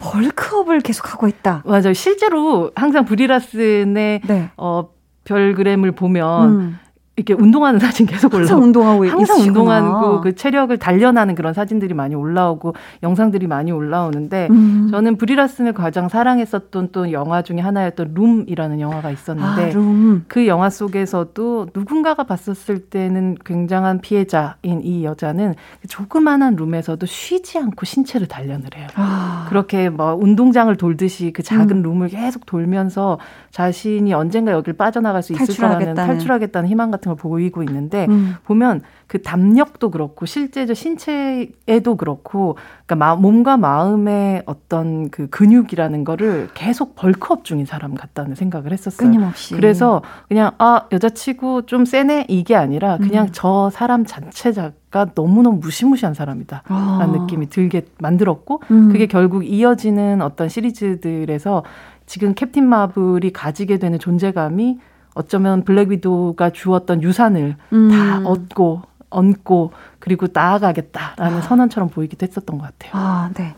[0.00, 1.62] 벌크업을 계속하고 있다.
[1.64, 1.92] 맞아요.
[1.92, 4.50] 실제로 항상 브리라슨의 네.
[4.56, 4.90] 어,
[5.24, 6.78] 별그램을 보면 음.
[7.18, 12.14] 이렇게 운동하는 사진 계속 올라오고 항상 운동하고 항상 운동하고 그 체력을 단련하는 그런 사진들이 많이
[12.14, 14.88] 올라오고 영상들이 많이 올라오는데 음.
[14.92, 20.24] 저는 브리라슨을 가장 사랑했었던 또 영화 중에 하나였던 룸이라는 영화가 있었는데 아, 룸.
[20.28, 27.84] 그 영화 속에서도 누군가가 봤었을 때는 굉장한 피해자인 이 여자는 그 조그마한 룸에서도 쉬지 않고
[27.84, 28.86] 신체를 단련을 해요.
[28.94, 29.27] 아.
[29.48, 31.82] 그렇게 뭐 운동장을 돌듯이 그 작은 음.
[31.82, 33.18] 룸을 계속 돌면서
[33.50, 38.36] 자신이 언젠가 여길 빠져나갈 수 있을 거라는 탈출하겠다는 희망 같은 걸 보이고 있는데 음.
[38.44, 46.94] 보면 그 담력도 그렇고 실제적 신체에도 그렇고 그러니까 몸과 마음의 어떤 그 근육이라는 거를 계속
[46.94, 49.08] 벌크업 중인 사람 같다는 생각을 했었어요.
[49.08, 49.54] 끊임없이.
[49.54, 53.30] 그래서 그냥 아 여자치고 좀 세네 이게 아니라 그냥 음.
[53.32, 56.64] 저 사람 자체가 너무너무 무시무시한 사람이다.
[56.68, 57.06] 라는 아.
[57.06, 58.92] 느낌이 들게 만들었고, 음.
[58.92, 61.62] 그게 결국 이어지는 어떤 시리즈들에서
[62.04, 64.78] 지금 캡틴 마블이 가지게 되는 존재감이
[65.14, 67.88] 어쩌면 블랙 위도우가 주었던 유산을 음.
[67.90, 71.40] 다 얻고 얹고 그리고 나아가겠다라는 아.
[71.42, 72.92] 선언처럼 보이기도 했었던 것 같아요.
[72.94, 73.54] 아, 네.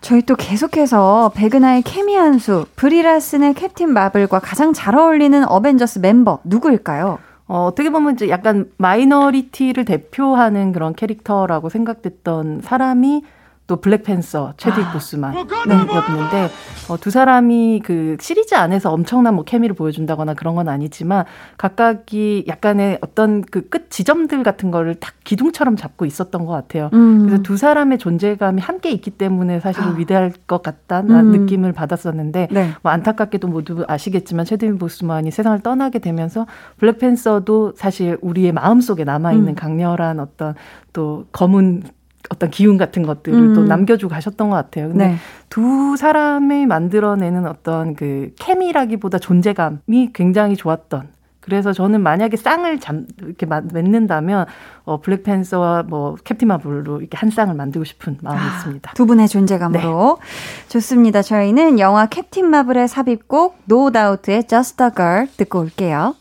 [0.00, 6.38] 저희 또 계속해서 백은하의 케미 한수, 브리 라슨의 캡틴 마블과 가장 잘 어울리는 어벤져스 멤버
[6.44, 7.18] 누구일까요?
[7.48, 13.22] 어, 어떻게 보면 이제 약간 minority를 대표하는 그런 캐릭터라고 생각됐던 사람이
[13.66, 14.92] 또 블랙팬서 최드윅 아.
[14.92, 16.48] 보스만이었는데
[16.88, 21.24] 어, 두 사람이 그 시리즈 안에서 엄청난 뭐 케미를 보여준다거나 그런 건 아니지만
[21.58, 26.90] 각각이 약간의 어떤 그 끝 지점들 같은 거를 딱 기둥처럼 잡고 있었던 것 같아요.
[26.92, 27.26] 음.
[27.26, 29.94] 그래서 두 사람의 존재감이 함께 있기 때문에 사실은 아.
[29.96, 31.32] 위대할 것 같다는 음.
[31.32, 32.70] 느낌을 받았었는데 네.
[32.82, 36.46] 뭐 안타깝게도 모두 아시겠지만 최드윅 보스만이 세상을 떠나게 되면서
[36.78, 39.54] 블랙팬서도 사실 우리의 마음 속에 남아 있는 음.
[39.54, 40.54] 강렬한 어떤
[40.92, 41.82] 또 검은
[42.30, 43.54] 어떤 기운 같은 것들을 음.
[43.54, 44.88] 또 남겨주고 가셨던 것 같아요.
[44.88, 45.16] 근데 네.
[45.48, 51.16] 두 사람이 만들어내는 어떤 그 케미라기보다 존재감이 굉장히 좋았던.
[51.46, 54.46] 그래서 저는 만약에 쌍을 잠, 이렇게 맺는다면,
[54.82, 58.92] 어, 블랙팬서와 뭐, 캡틴 마블로 이렇게 한 쌍을 만들고 싶은 마음이 아, 있습니다.
[58.94, 60.18] 두 분의 존재감으로.
[60.20, 60.68] 네.
[60.68, 61.22] 좋습니다.
[61.22, 66.16] 저희는 영화 캡틴 마블의 삽입곡, No Doubt의 Just a Girl 듣고 올게요.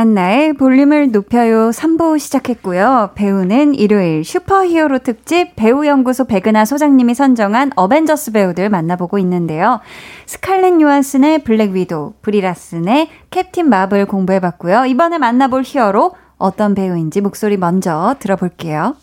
[0.00, 3.10] 강한나의 볼륨을 높여요 3부 시작했고요.
[3.14, 9.80] 배우는 일요일 슈퍼히어로 특집 배우연구소 백은하 소장님이 선정한 어벤져스 배우들 만나보고 있는데요.
[10.24, 14.86] 스칼렛 요한슨의 블랙 위도우, 브리 라슨의 캡틴 마블 공부해봤고요.
[14.86, 18.96] 이번에 만나볼 히어로 어떤 배우인지 목소리 먼저 들어볼게요.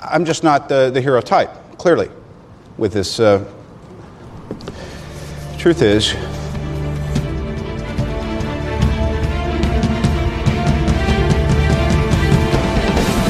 [0.00, 2.10] I'm just not the, the hero type, clearly,
[2.78, 3.20] with this.
[3.20, 3.44] Uh,
[5.56, 6.16] truth is,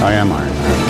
[0.04, 0.84] I am Iron Man.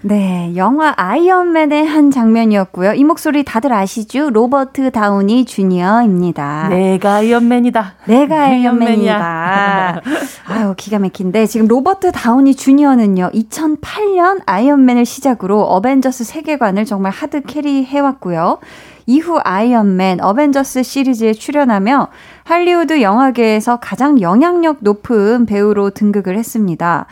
[0.00, 2.94] 네, 영화 아이언맨의 한 장면이었고요.
[2.94, 4.30] 이 목소리 다들 아시죠?
[4.30, 6.68] 로버트 다우니 주니어입니다.
[6.70, 7.94] 내가 아이언맨이다.
[8.06, 10.00] 내가 아이언맨이다.
[10.48, 13.32] 아유, 기가 막힌데 지금 로버트 다우니 주니어는요.
[13.34, 18.60] 2008년 아이언맨을 시작으로 어벤져스 세계관을 정말 hard carry해 왔고요.
[19.06, 22.08] 이후 아이언맨, 어벤져스 시리즈에 출연하며
[22.44, 27.06] 할리우드 영화계에서 가장 영향력 높은 배우로 등극을 했습니다.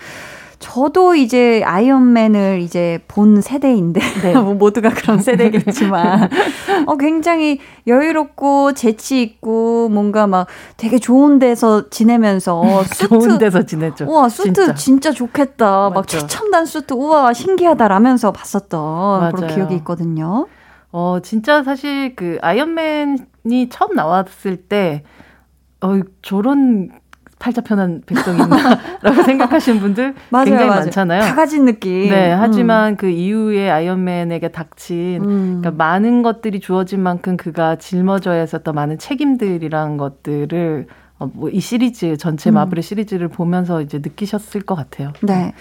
[0.65, 4.33] 저도 이제 아이언맨을 이제 본 세대인데 네.
[4.33, 6.31] 뭐 모두가 그런 세대겠지만
[6.87, 10.47] 어 굉장히 여유롭고 재치 있고 뭔가 막
[10.79, 14.07] 되게 좋은 데서 지내면서 수트 좋은 데서 지냈죠.
[14.07, 15.91] 우와 수트 진짜, 진짜 좋겠다.
[15.91, 15.95] 맞죠.
[15.95, 18.81] 막 최첨단 수트 우와 신기하다라면서 봤었던
[19.21, 19.33] 맞아요.
[19.33, 20.47] 그런 기억이 있거든요.
[20.97, 25.03] 어 진짜 사실 그 아이언맨이 처음 나왔을 때
[25.81, 26.89] 어, 저런
[27.41, 30.81] 팔자 편한 백성이 있나라고 생각하시는 분들 맞아요, 굉장히 맞아요.
[30.83, 31.21] 많잖아요.
[31.23, 32.11] 다 가진 느낌.
[32.11, 32.97] 네, 하지만 음.
[32.97, 35.61] 그 이후에 아이언맨에게 닥친 음.
[35.61, 42.17] 그러니까 많은 것들이 주어진 만큼 그가 짊어져야 했었던 많은 책임들이란 것들을 어, 뭐 이 시리즈
[42.17, 42.55] 전체 음.
[42.55, 45.13] 마블의 시리즈를 보면서 이제 느끼셨을 것 같아요.
[45.23, 45.53] 네.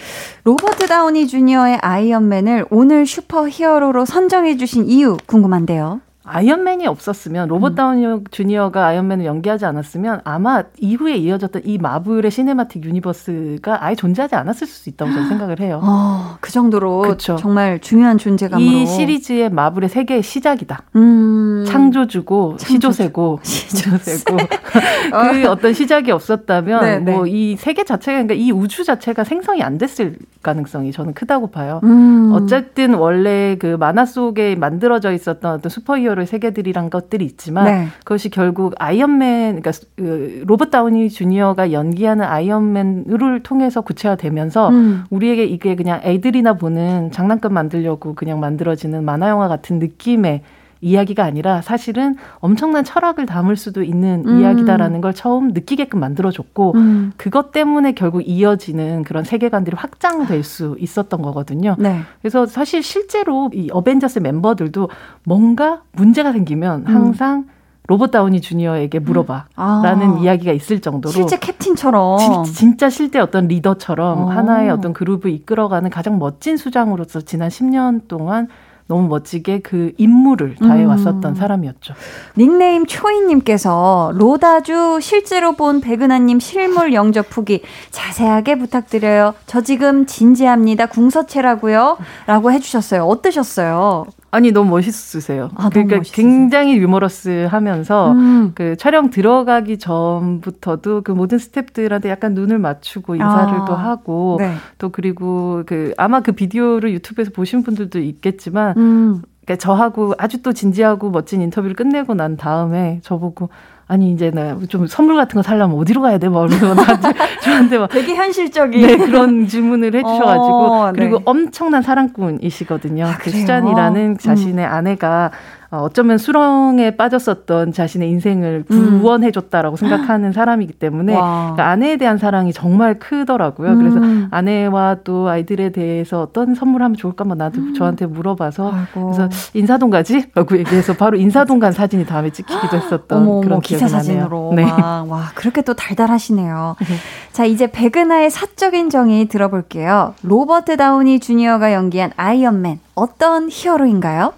[0.44, 6.02] 로버트 다우니 주니어의 아이언맨을 오늘 슈퍼 히어로로 선정해 주신 이유 궁금한데요.
[6.26, 7.76] 아이언맨이 없었으면 로버트 음.
[7.76, 14.66] 다우니 주니어가 아이언맨을 연기하지 않았으면 아마 이후에 이어졌던 이 마블의 cinematic universe가 아예 존재하지 않았을
[14.68, 15.82] 수 있다고 저는 생각을 해요.
[15.84, 17.36] 어, 그 정도로 그쵸.
[17.36, 20.84] 정말 중요한 존재감으로 이 시리즈의 마블의 세계의 시작이다.
[20.96, 21.66] 음.
[21.68, 22.74] 창조주고 창조주.
[22.94, 24.38] 시조새고 시조새고
[25.32, 30.18] 그 어떤 시작이 없었다면 뭐 이 세계 자체가 그러니까 이 우주 자체가 생성이 안 됐을
[30.42, 31.80] 가능성이 저는 크다고 봐요.
[31.84, 32.32] 음.
[32.34, 37.88] 어쨌든 원래 그 만화 속에 만들어져 있었던 어떤 슈퍼히어로 슈퍼히어로의 세계들이란 것들이 있지만 네.
[38.00, 45.04] 그것이 결국 아이언맨 그러니까 그 로버트 다우니 주니어가 연기하는 아이언맨을 통해서 구체화되면서 음.
[45.10, 50.42] 우리에게 이게 그냥 애들이나 보는 장난감 만들려고 그냥 만들어지는 만화 영화 같은 느낌의
[50.84, 54.42] 이야기가 아니라 사실은 엄청난 철학을 담을 수도 있는 음.
[54.42, 57.14] 이야기다라는 걸 처음 느끼게끔 만들어줬고 음.
[57.18, 61.76] 그것 때문에 결국 이어지는 그런 세계관들이 확장될 수 있었던 거거든요.
[61.80, 62.02] 네.
[62.22, 64.90] 그래서 사실 실제로 이 어벤져스 멤버들도
[65.24, 66.96] 뭔가 문제가 생기면 음.
[66.96, 67.50] 항상 음.
[67.88, 69.46] 로봇 다우니 주니어에게 물어봐.
[69.56, 69.82] 아.
[69.84, 71.12] 라는 이야기가 있을 정도로.
[71.12, 72.46] 실제 캡틴처럼.
[72.46, 74.30] 지, 진짜 실제 어떤 리더처럼 오.
[74.30, 78.48] 하나의 어떤 그룹을 이끌어가는 가장 멋진 수장으로서 지난 10년 동안
[78.88, 81.36] 너무 멋지게 그 임무를 다해 왔었던 음.
[81.36, 81.94] 사람이었죠.
[82.38, 87.62] 닉네임 초이님께서 로다주 실제로 본 백은하님 실물 영접 후기
[87.92, 89.34] 자세하게 부탁드려요.
[89.46, 90.88] 저 지금 진지합니다.
[90.88, 91.98] 궁서체라고요.
[92.28, 93.06] 라고 해주셨어요.
[93.06, 94.06] 어떠셨어요?
[94.34, 95.52] 아니 너무 멋있으세요.
[95.54, 98.52] 아, 그러니까 너무 굉장히 유머러스하면서 음.
[98.56, 103.66] 그 촬영 들어가기 전부터도 그 모든 스탭들한테 약간 눈을 맞추고 인사를 아.
[103.66, 104.56] 또 하고 네.
[104.80, 109.22] 또 그리고 그 아마 그 비디오를 유튜브에서 보신 분들도 있겠지만 음.
[109.46, 113.50] 그러니까 저하고 아주 또 진지하고 멋진 인터뷰를 끝내고 난 다음에 저보고
[113.88, 116.30] 아니 이제 나 좀 선물 같은 거 살려면 어디로 가야 돼?
[116.30, 117.10] 뭐 이러면 나한테
[117.44, 121.00] 저한테 막 되게 현실적인 네, 그런 질문을 해주셔가지고 어, 네.
[121.00, 123.06] 그리고 엄청난 사랑꾼이시거든요.
[123.06, 124.72] 아, 그 수잔이라는 자신의 음.
[124.72, 125.32] 아내가
[125.74, 129.02] 어, 어쩌면 수렁에 빠졌었던 자신의 인생을 음.
[129.02, 133.72] 구원해줬다라고 생각하는 사람이기 때문에 그러니까 아내에 대한 사랑이 정말 크더라고요.
[133.72, 133.78] 음.
[133.80, 137.74] 그래서 아내와 또 아이들에 대해서 어떤 선물하면 좋을까 뭐 나도 음.
[137.74, 139.12] 저한테 물어봐서 아이고.
[139.14, 140.26] 그래서 인사동 가지?
[140.36, 144.54] 라고 얘기해서 바로 인사동 간 사진이 다음에 찍히기도 했었던 어머, 그런 기사 사진으로.
[144.56, 144.66] 네.
[144.66, 146.76] 와, 와, 그렇게 또 달달하시네요.
[146.82, 146.86] 네.
[147.32, 150.14] 자, 이제 백은하의 사적인 정의 들어볼게요.
[150.22, 154.34] 로버트 다우니 주니어가 연기한 아이언맨 어떤 히어로인가요?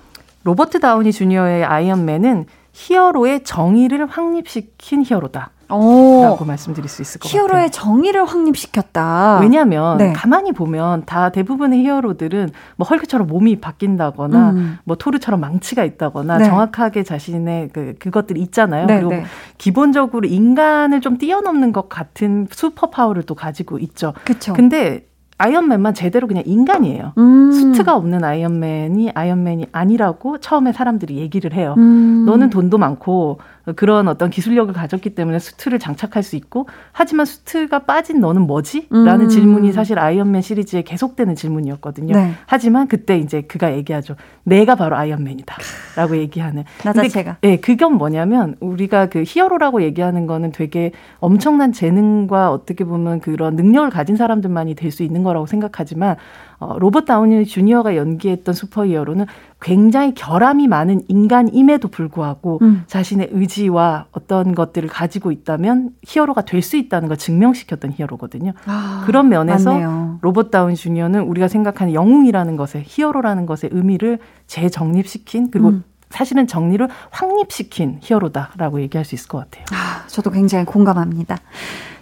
[0.46, 5.50] 로버트 다우니 주니어의 아이언맨은 히어로의 정의를 확립시킨 히어로다.
[5.72, 7.58] 오, 라고 말씀드릴 수 있을 것 히어로의 같아요.
[7.58, 9.40] 히어로의 정의를 확립시켰다.
[9.42, 10.14] 왜냐하면 네.
[10.14, 14.78] 가만히 보면 다 대부분의 히어로들은 뭐 헐크처럼 몸이 바뀐다거나 음.
[14.84, 16.46] 뭐 토르처럼 망치가 있다거나 네.
[16.46, 18.86] 정확하게 자신의 그 그것들이 있잖아요.
[18.86, 19.24] 네, 그리고 네.
[19.58, 24.14] 기본적으로 인간을 좀 뛰어넘는 것 같은 슈퍼 파워를 또 가지고 있죠.
[24.26, 24.54] 그렇죠.
[24.54, 25.08] 근데
[25.38, 27.14] 아이언맨만 제대로 그냥 인간이에요.
[27.18, 27.52] 음.
[27.52, 31.76] 수트가 없는 아이언맨이 아이언맨이 아니라고 처음에 사람들이 얘기를 해요.
[31.78, 32.26] 음.
[32.26, 33.40] 너는 돈도 많고
[33.76, 38.88] 그런 어떤 기술력을 가졌기 때문에 수트를 장착할 수 있고 하지만 수트가 빠진 너는 뭐지?
[38.90, 39.30] 라는 음.
[39.30, 42.14] 질문이 사실 아이언맨 시리즈에 계속되는 질문이었거든요.
[42.16, 42.34] 네.
[42.48, 44.16] 하지만 그때 이제 그가 얘기하죠.
[44.44, 45.56] 내가 바로 아이언맨이다.
[45.96, 46.64] 라고 얘기하는.
[46.84, 47.38] 나 자체가.
[47.44, 53.56] 예, 네, 그건 뭐냐면 우리가 그 히어로라고 얘기하는 거는 되게 엄청난 재능과 어떻게 보면 그런
[53.56, 56.16] 능력을 가진 사람들만이 될 수 있는 거라고 생각하지만
[56.66, 59.26] 어, 로버트 다우니 주니어가 연기했던 슈퍼히어로는
[59.62, 62.84] 굉장히 결함이 많은 인간임에도 불구하고 음.
[62.88, 68.54] 자신의 의지와 어떤 것들을 가지고 있다면 히어로가 될 수 있다는 걸 증명시켰던 히어로거든요.
[68.66, 70.18] 아, 그런 면에서 맞네요.
[70.22, 75.84] 로버트 다우니 주니어는 우리가 생각하는 영웅이라는 것의 히어로라는 것의 의미를 재정립시킨 그리고 음.
[76.10, 79.66] 사실은 정의를 확립시킨 히어로다라고 얘기할 수 있을 것 같아요.
[79.72, 81.38] 아, 저도 굉장히 공감합니다.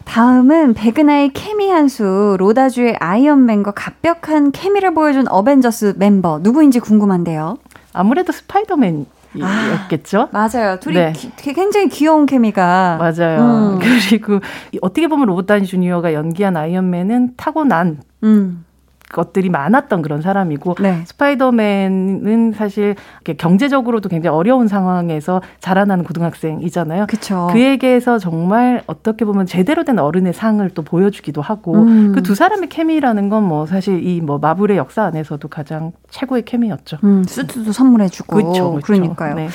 [0.05, 7.57] 다음은 백은하의 케미 한수, 로다주의 아이언맨과 갓벽한 케미를 보여준 어벤져스 멤버 누구인지 궁금한데요.
[7.93, 9.05] 아무래도 스파이더맨
[9.39, 10.29] 였겠죠?
[10.31, 10.79] 아, 맞아요.
[10.79, 11.13] 둘이 네.
[11.13, 12.97] 기, 굉장히 귀여운 케미가.
[12.97, 13.39] 맞아요.
[13.41, 13.79] 음.
[14.09, 14.39] 그리고
[14.81, 18.65] 어떻게 보면 로버트 다우니 주니어가 연기한 아이언맨은 타고난 음.
[19.13, 21.03] 것들이 많았던 그런 사람이고 네.
[21.05, 22.95] 스파이더맨은 사실
[23.37, 27.05] 경제적으로도 굉장히 어려운 상황에서 자라나는 고등학생이잖아요.
[27.07, 27.47] 그쵸.
[27.53, 32.11] 그에게서 정말 어떻게 보면 제대로 된 어른의 상을 또 보여주기도 하고 음.
[32.13, 36.97] 그 두 사람의 케미라는 건 뭐 사실 이 뭐 마블의 역사 안에서도 가장 최고의 케미였죠.
[37.03, 38.85] 음, 수트도 선물해주고 그쵸, 그쵸.
[38.85, 39.35] 그러니까요.
[39.35, 39.49] 네.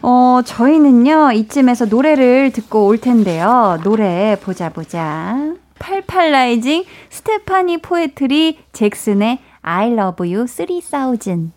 [0.00, 3.78] 어 저희는요 이쯤에서 노래를 듣고 올 텐데요.
[3.82, 5.36] 노래 보자 보자.
[5.82, 11.52] 88rising 스테파니 포에트리 잭슨의 I love you 3000.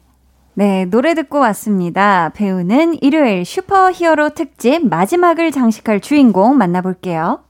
[0.55, 2.29] 네, 노래 듣고 왔습니다.
[2.29, 7.41] 배우는 일요일 슈퍼 히어로 특집 마지막을 장식할 주인공 만나볼게요.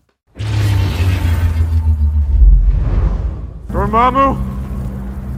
[3.72, 4.38] Dormammu,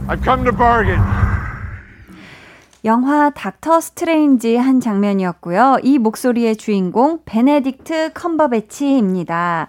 [0.08, 1.17] I've come to bargain.
[2.88, 5.76] 영화 닥터 스트레인지 한 장면이었고요.
[5.82, 9.68] 이 목소리의 주인공 베네딕트 컴버배치입니다.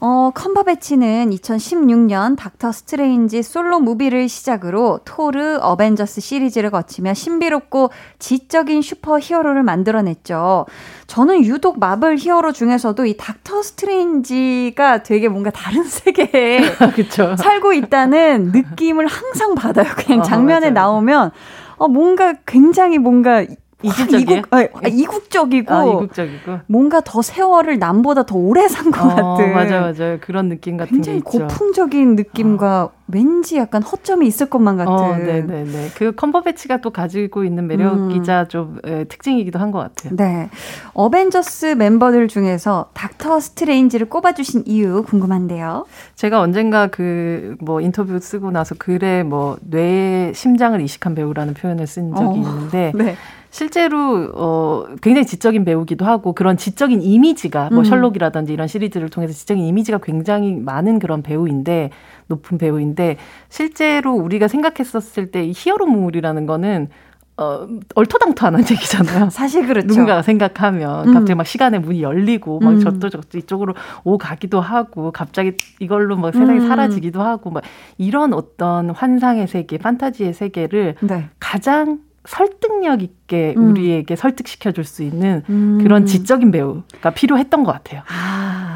[0.00, 9.18] 어, 컴버배치는 2016년 닥터 스트레인지 솔로 movie를 시작으로 토르, 어벤져스 시리즈를 거치며 신비롭고 지적인 슈퍼
[9.18, 10.66] 히어로를 만들어냈죠.
[11.06, 16.60] 저는 유독 마블 히어로 중에서도 이 닥터 스트레인지가 되게 뭔가 다른 세계에
[17.38, 19.86] 살고 있다는 느낌을 항상 받아요.
[19.96, 21.30] 그냥 어, 장면에 어, 나오면
[21.78, 23.44] 어, 뭔가 굉장히 뭔가
[23.82, 24.38] 이질적이에요?
[24.40, 29.54] 이국, 아, 이국적이고, 아, 이국적이고 뭔가 더 세월을 남보다 더 오래 산 것 어, 같은
[29.54, 31.20] 맞아 맞아 그런 느낌 같은 굉장히.
[31.20, 32.90] 고풍적인 느낌과 어.
[33.10, 34.92] 왠지 약간 허점이 있을 것만 같은.
[34.92, 35.90] 어, 네네네.
[35.96, 38.48] 그 컴버배치가 또 가지고 있는 매력이자 음.
[38.48, 40.14] 좀 에, 특징이기도 한 것 같아요.
[40.16, 40.50] 네.
[40.94, 45.86] 어벤져스 멤버들 중에서 닥터 스트레인지를 꼽아주신 이유 궁금한데요.
[46.16, 52.14] 제가 언젠가 그 뭐 인터뷰 쓰고 나서 글에 뭐 뇌에 심장을 이식한 배우라는 표현을 쓴
[52.14, 52.92] 적이 어, 있는데.
[52.96, 53.16] 네.
[53.58, 57.84] 실제로 어 굉장히 지적인 배우기도 하고 그런 지적인 이미지가 뭐 음.
[57.84, 61.90] 셜록이라든지 이런 시리즈를 통해서 지적인 이미지가 굉장히 많은 그런 배우인데
[62.28, 63.16] 높은 배우인데
[63.48, 66.88] 실제로 우리가 생각했었을 때 이 히어로물이라는 거는
[67.36, 69.30] 어, 얼토당토하는 얘기잖아요.
[69.30, 69.86] 사실 그렇죠.
[69.86, 71.14] 누군가가 생각하면 음.
[71.14, 72.80] 갑자기 막 시간의 문이 열리고 막 음.
[72.80, 76.68] 저쪽 저쪽 이쪽으로 오 가기도 하고 갑자기 이걸로 막 세상이 음.
[76.68, 77.62] 사라지기도 하고 막
[77.96, 81.28] 이런 어떤 환상의 세계, 판타지의 세계를 네.
[81.38, 83.70] 가장 설득력 있게 음.
[83.70, 85.78] 우리에게 설득시켜 줄 수 있는 음.
[85.82, 88.02] 그런 지적인 배우가 필요했던 것 같아요.
[88.08, 88.67] 아.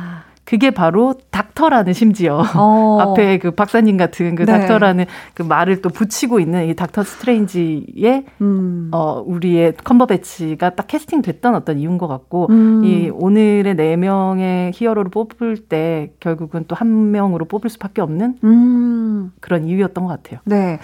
[0.44, 2.98] 그게 바로 닥터라는 심지어 어.
[3.00, 4.52] 앞에 그 박사님 같은 그 네.
[4.52, 8.90] 닥터라는 그 말을 또 붙이고 있는 이 닥터 스트레인지의 음.
[8.92, 12.84] 어 우리의 컴버배치가 딱 캐스팅됐던 어떤 이유인 것 같고 음.
[12.84, 19.32] 이 오늘의 네 명의 히어로를 뽑을 때 결국은 또 한 명으로 뽑을 수밖에 없는 음.
[19.40, 20.40] 그런 이유였던 것 같아요.
[20.44, 20.80] 네.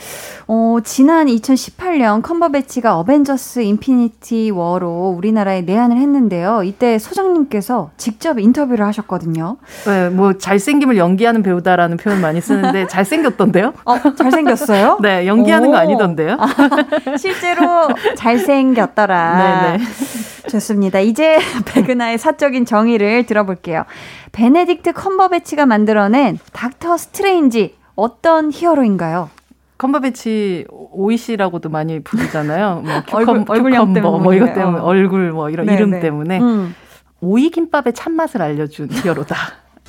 [0.47, 6.63] 어 지난 2018년 컴버배치가 어벤져스 인피니티 워로 우리나라에 내한을 했는데요.
[6.63, 9.48] 이때 소장님께서 직접 인터뷰를 하셨거든요.
[9.87, 13.73] 네, 뭐 잘생김을 연기하는 배우다라는 표현 많이 쓰는데 잘생겼던데요?
[13.85, 14.99] 어, 잘생겼어요?
[15.01, 15.73] 네, 연기하는 오.
[15.73, 16.37] 거 아니던데요?
[16.39, 19.71] 아, 실제로 잘생겼더라.
[19.73, 19.85] 네네.
[20.49, 21.01] 좋습니다.
[21.01, 23.85] 이제 백은하의 사적인 정의를 들어볼게요.
[24.33, 29.31] 베네딕트 컴버배치가 만들어낸 닥터 스트레인지 어떤 히어로인가요?
[29.79, 32.83] 컴버배치 오이씨라고도 많이 부르잖아요.
[32.85, 34.85] 뭐 얼굴, 얼굴형 때문에 뭐 이것 때문에 어.
[34.85, 35.79] 얼굴 뭐 이런 네네.
[35.79, 36.75] 이름 때문에 음.
[37.21, 39.37] 오이 김밥의 참맛을 알려준 히어로다.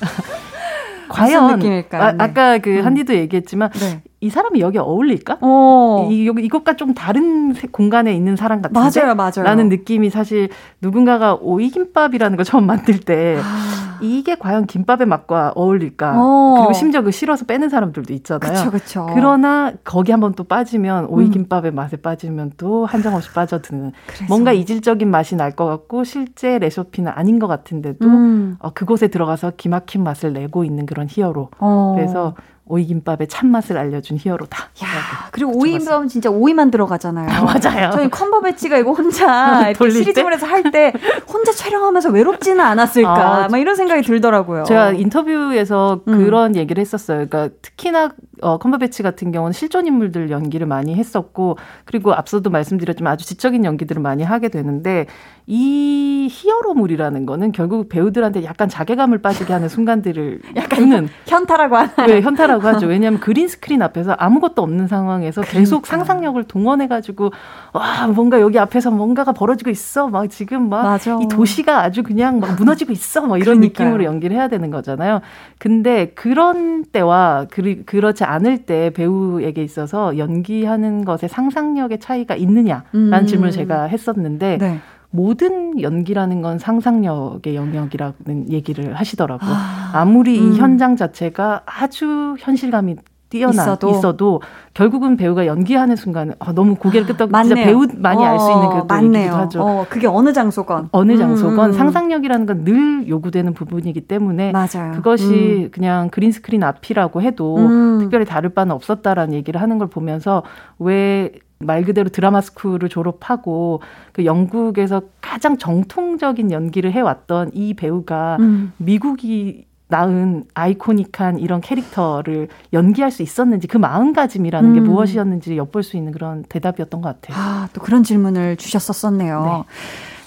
[1.08, 1.60] 과연?
[1.92, 2.32] 아, 네.
[2.32, 2.84] 까그 음.
[2.84, 4.02] 한디도 얘기했지만 네.
[4.22, 5.38] 이 사람이 여기 어울릴까?
[5.40, 6.08] 어.
[6.10, 9.44] 이, 여기 이것과 좀 다른 공간에 있는 사람 같은데 맞아요, 맞아요.
[9.44, 10.50] 라는 느낌이 사실
[10.82, 13.96] 누군가가 오이김밥이라는 걸 처음 만들 때 아.
[14.02, 16.14] 이게 과연 김밥의 맛과 어울릴까?
[16.16, 16.54] 어.
[16.58, 18.52] 그리고 심지어 그 싫어서 빼는 사람들도 있잖아요.
[18.52, 19.06] 그쵸, 그쵸.
[19.14, 21.74] 그러나 거기 한번 또 빠지면 오이김밥의 음.
[21.74, 24.24] 맛에 빠지면 또 한정없이 빠져드는 그래서.
[24.28, 28.56] 뭔가 이질적인 맛이 날 것 같고 실제 레시피는 아닌 것 같은데도 음.
[28.60, 31.50] 어, 그곳에 들어가서 기막힌 맛을 내고 있는 그런 히어로.
[31.58, 31.92] 어.
[31.96, 32.34] 그래서
[32.70, 34.58] 오이김밥의 참맛을 알려준 히어로다.
[34.82, 37.28] 야, 그리고 오이김밥은 진짜 오이만 들어가잖아요.
[37.28, 37.90] 아, 맞아요.
[37.92, 40.92] 저희 컴버배치가 이거 혼자 시리즈물 에서 할 때
[41.26, 43.44] 혼자 촬영하면서 외롭지는 않았을까.
[43.44, 44.64] 아, 막 이런 생각이 들더라고요.
[44.64, 46.18] 제가 인터뷰에서 음.
[46.24, 47.26] 그런 얘기를 했었어요.
[47.26, 48.10] 그러니까 특히나
[48.42, 54.00] 어, 컴버배치 같은 경우는 실존 인물들 연기를 많이 했었고 그리고 앞서도 말씀드렸지만 아주 지적인 연기들을
[54.00, 55.06] 많이 하게 되는데
[55.46, 62.06] 이 히어로물이라는 거는 결국 배우들한테 약간 자괴감을 빠지게 하는 순간들을 약간 주는 현타라고 하나요?
[62.06, 62.86] 네, 현타라고 하죠.
[62.86, 65.58] 왜냐하면 그린 스크린 앞에서 아무것도 없는 상황에서 그러니까.
[65.58, 67.30] 계속 상상력을 동원해가지고
[67.72, 70.08] 와 뭔가 여기 앞에서 뭔가가 벌어지고 있어.
[70.08, 73.22] 막 지금 막 이 도시가 아주 그냥 막 무너지고 있어.
[73.22, 73.88] 막 이런 그러니까요.
[73.88, 75.20] 느낌으로 연기를 해야 되는 거잖아요.
[75.58, 83.26] 근데 그런 때와 그, 그렇지 않을 때 배우에게 있어서 연기하는 것에 상상력의 차이가 있느냐라는 음.
[83.26, 84.58] 질문을 제가 했었는데.
[84.58, 84.78] 네.
[85.10, 89.50] 모든 연기라는 건 상상력의 영역이라는 얘기를 하시더라고요.
[89.92, 90.52] 아, 무리 음.
[90.52, 92.96] 이 현장 자체가 아주 현실감이
[93.28, 94.42] 뛰어나 있어도, 있어도
[94.74, 98.68] 결국은 배우가 연기하는 순간 아, 너무 고개를 끄덕 아, 진짜 배우 많이 어, 알수 있는
[98.70, 99.32] 그 맞네요.
[99.32, 99.62] 하죠.
[99.62, 101.72] 어, 그게 어느 장소건 어느 장소건 음.
[101.72, 104.92] 상상력이라는 건 늘 요구되는 부분이기 때문에 맞아요.
[104.94, 105.68] 그것이 음.
[105.70, 107.98] 그냥 그린 스크린 앞이라고 해도 음.
[108.00, 110.42] 특별히 다를 바는 없었다라는 얘기를 하는 걸 보면서
[110.80, 111.30] 왜
[111.60, 113.82] 말 그대로 drama school을 졸업하고
[114.12, 118.72] 그 영국에서 가장 정통적인 연기를 해왔던 이 배우가 음.
[118.78, 124.74] 미국이 낳은 아이코닉한 이런 캐릭터를 연기할 수 있었는지 그 마음가짐이라는 음.
[124.74, 127.36] 게 무엇이었는지 엿볼 수 있는 그런 대답이었던 것 같아요.
[127.38, 129.44] 아, 또 그런 질문을 주셨었었네요.
[129.44, 129.74] 네.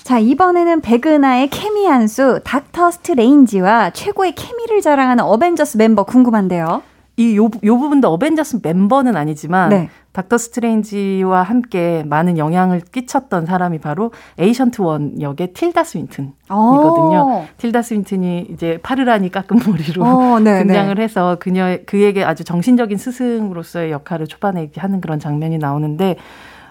[0.03, 6.83] 자, 이번에는 백은하의 케미 한수 닥터 스트레인지와 최고의 케미를 자랑하는 어벤져스 멤버 궁금한데요.
[7.15, 9.89] 이 요, 요 부분도 어벤져스 멤버는 아니지만 네.
[10.13, 17.45] 닥터 스트레인지와 함께 많은 영향을 끼쳤던 사람이 바로 에이션트 원 역의 틸다 스윈튼이거든요.
[17.57, 21.01] 틸다 스윈튼이 이제 파르라니 깎은 머리로 오, 네, 등장을 네.
[21.01, 26.17] 해서 그녀 그에게 아주 정신적인 스승으로서의 역할을 초반에 하는 그런 장면이 나오는데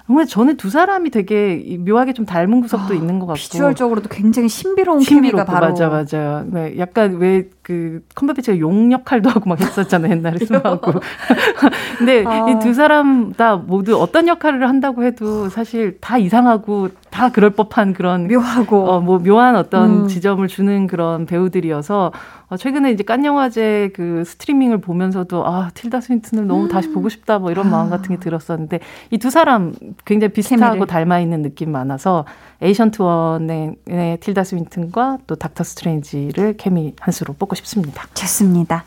[0.06, 4.48] 정말 저는 두 사람이 되게 묘하게 좀 닮은 구석도 아, 있는 것 같고 비주얼적으로도 굉장히
[4.48, 10.44] 신비로운 케미가 바로 맞아 맞아 네, 약간 왜그 컴버배치가 용 역할도 하고 막 했었잖아요 옛날에
[10.44, 10.92] 스마우그
[11.98, 12.48] 근데 아.
[12.50, 17.94] 이 두 사람 다 모두 어떤 역할을 한다고 해도 사실 다 이상하고 다 그럴 법한
[17.94, 20.08] 그런 묘하고 어, 뭐 묘한 어떤 음.
[20.08, 22.12] 지점을 주는 그런 배우들이어서
[22.48, 26.68] 어, 최근에 이제 칸 영화제 그 스트리밍을 보면서도 아 틸다 스윈튼을 너무 음.
[26.68, 27.70] 다시 보고 싶다 뭐 이런 아.
[27.70, 29.72] 마음 같은 게 들었었는데 이 두 사람
[30.04, 32.24] 굉장히 비슷하고 닮아 있는 느낌 많아서
[32.60, 33.76] 에이션트 원의
[34.18, 38.06] 틸다 스윈튼과 또 닥터 스트레인지를 케미 한 수로 뽑고 싶습니다.
[38.14, 38.84] 좋습니다.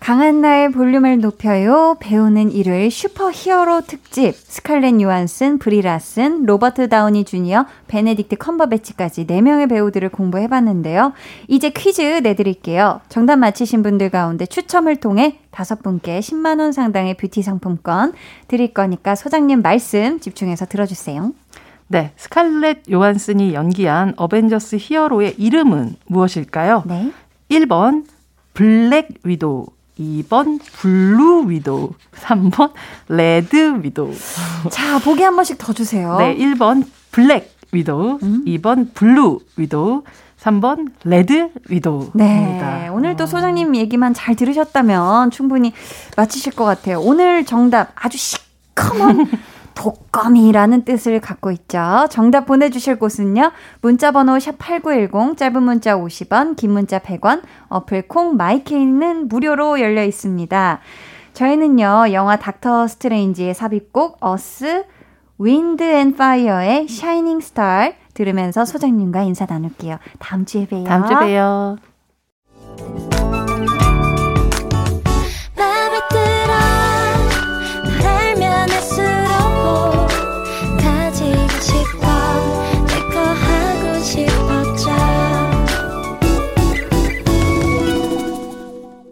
[0.00, 1.96] 강한나의 볼륨을 높여요.
[2.00, 4.34] 배우는 일요일 슈퍼 히어로 특집.
[4.34, 11.12] 스칼렛 요한슨, 브리 라슨, 로버트 다우니 주니어, 베네딕트 컴버배치까지 4명의 배우들을 공부해봤는데요.
[11.46, 13.00] 이제 퀴즈 내드릴게요.
[13.08, 18.14] 정답 맞히신 분들 가운데 추첨을 통해 5분께 10만원 상당의 뷰티 상품권
[18.48, 21.32] 드릴 거니까 소장님 말씀 집중해서 들어주세요.
[21.88, 26.84] 네, 스칼렛 요한슨이 연기한 어벤져스 히어로의 이름은 무엇일까요?
[26.86, 27.12] 네.
[27.50, 28.04] 1번
[28.54, 29.66] 블랙 위도우
[29.98, 32.72] 2번 블루 위도우, 3번
[33.08, 34.14] 레드 위도우.
[34.70, 36.16] 자, 보기 한 번씩 더 주세요.
[36.16, 38.44] 네, 1번 블랙 위도우, 음?
[38.46, 40.04] 2번 블루 위도우,
[40.40, 42.14] 3번 레드 위도우입니다.
[42.78, 43.26] 네, 오늘 또 어.
[43.26, 45.74] 소장님 얘기만 잘 들으셨다면 충분히
[46.16, 47.00] 맞히실 것 같아요.
[47.00, 49.26] 오늘 정답 아주 시커먼
[49.74, 52.06] 독거미라는 뜻을 갖고 있죠.
[52.10, 53.52] 정답 보내주실 곳은요.
[53.80, 60.80] 문자번호 샵8910, 짧은 문자 50원, 긴 문자 100원, 어플 콩 마이케이는 무료로 열려 있습니다.
[61.32, 64.84] 저희는요, 영화 닥터 스트레인지의 삽입곡, 어스,
[65.38, 69.98] 윈드 앤 파이어의 샤이닝 스타 들으면서 소장님과 인사 나눌게요.
[70.18, 70.84] 다음 주에 봬요.
[70.84, 71.78] 다음 주에 봬요.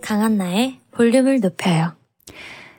[0.08, 1.92] 강한나의 볼륨을 높여요.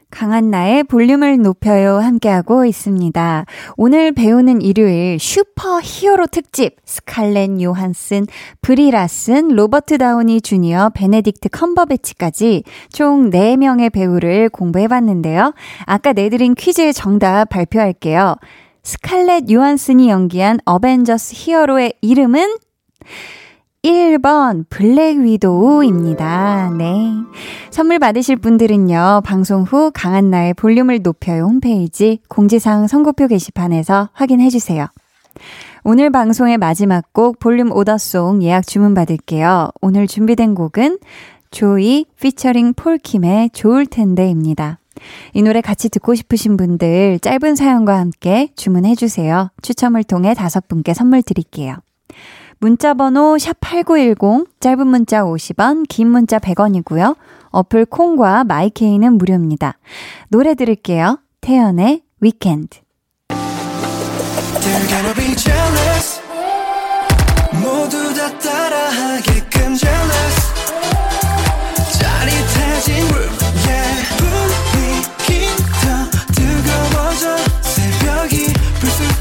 [0.10, 3.46] 강한나의 볼륨을 높여요 함께하고 있습니다.
[3.78, 8.26] 오늘 배우는 일요일 슈퍼 히어로 특집 스칼렛 요한슨,
[8.62, 15.54] 브리 라슨, 로버트 다우니 주니어, 베네딕트 컴버배치까지 총 4명의 배우를 공부해봤는데요.
[15.86, 18.38] 아까 내드린 퀴즈의 정답 발표할게요.
[18.82, 22.58] 스칼렛 요한슨이 연기한 어벤져스 히어로의 이름은
[23.84, 26.74] 1번 블랙 위도우입니다.
[26.78, 27.14] 네.
[27.72, 29.22] 선물 받으실 분들은요.
[29.24, 34.88] 방송 후 강한나의 볼륨을 높여요 홈페이지 공지사항 선곡표 게시판에서 확인해 주세요.
[35.86, 39.70] 오늘 방송의 마지막 곡 볼륨 order song 예약 주문 받을게요.
[39.82, 41.00] 오늘 준비된 곡은
[41.52, 44.80] 조이 피처링 폴킴의 좋을 텐데입니다.
[45.34, 49.52] 이 노래 같이 듣고 싶으신 분들 짧은 사연과 함께 주문해 주세요.
[49.62, 51.78] 추첨을 통해 다섯 분께 선물 드릴게요.
[52.62, 57.16] 문자 번호 샵8910 짧은 문자 50원, 긴 문자 100원이고요.
[57.52, 59.78] 어플 콩과 마이케이는 무료입니다.
[60.28, 61.20] 노래 들을게요.
[61.40, 62.80] 태연의 위켄드.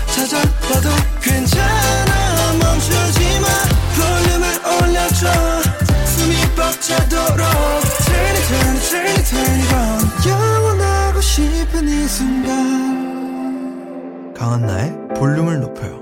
[0.06, 0.88] 찾아와도
[1.20, 2.18] 괜찮아.
[6.80, 7.38] 차도록.
[7.38, 10.00] Turn it, turn it, turn it, turn it on.
[10.26, 12.88] 영원하고 싶은 이 순간.
[14.34, 15.98] 강한나의 볼륨을 높여요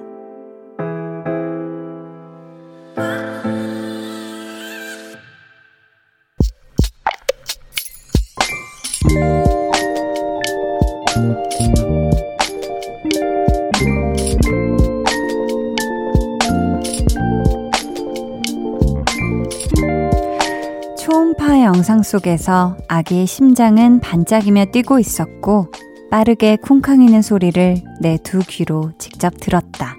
[21.83, 25.69] 속에서 아기의 심장은 반짝이며 뛰고 있었고
[26.11, 29.97] 빠르게 쿵쾅이는 소리를 내 두 귀로 직접 들었다.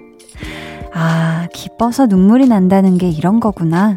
[0.92, 3.96] 아, 기뻐서 눈물이 난다는 게 이런 거구나.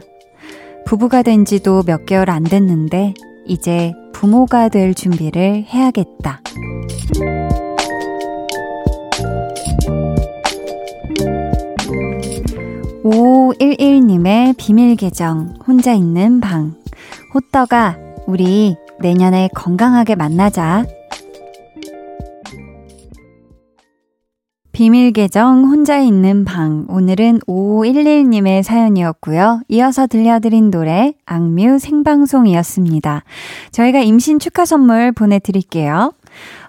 [0.85, 3.13] 부부가 된 지도 몇 개월 안 됐는데
[3.45, 6.41] 이제 부모가 될 준비를 해야겠다.
[13.03, 16.80] 5511님의 비밀 계정, 혼자 있는 방.
[17.33, 20.85] 호떡아, 우리 내년에 건강하게 만나자.
[24.73, 26.85] 비밀 계정 혼자 있는 방.
[26.89, 29.61] 오늘은 5511님의 사연이었고요.
[29.69, 33.23] 이어서 들려드린 노래 악뮤 생방송이었습니다.
[33.71, 36.13] 저희가 임신 축하 선물 보내드릴게요.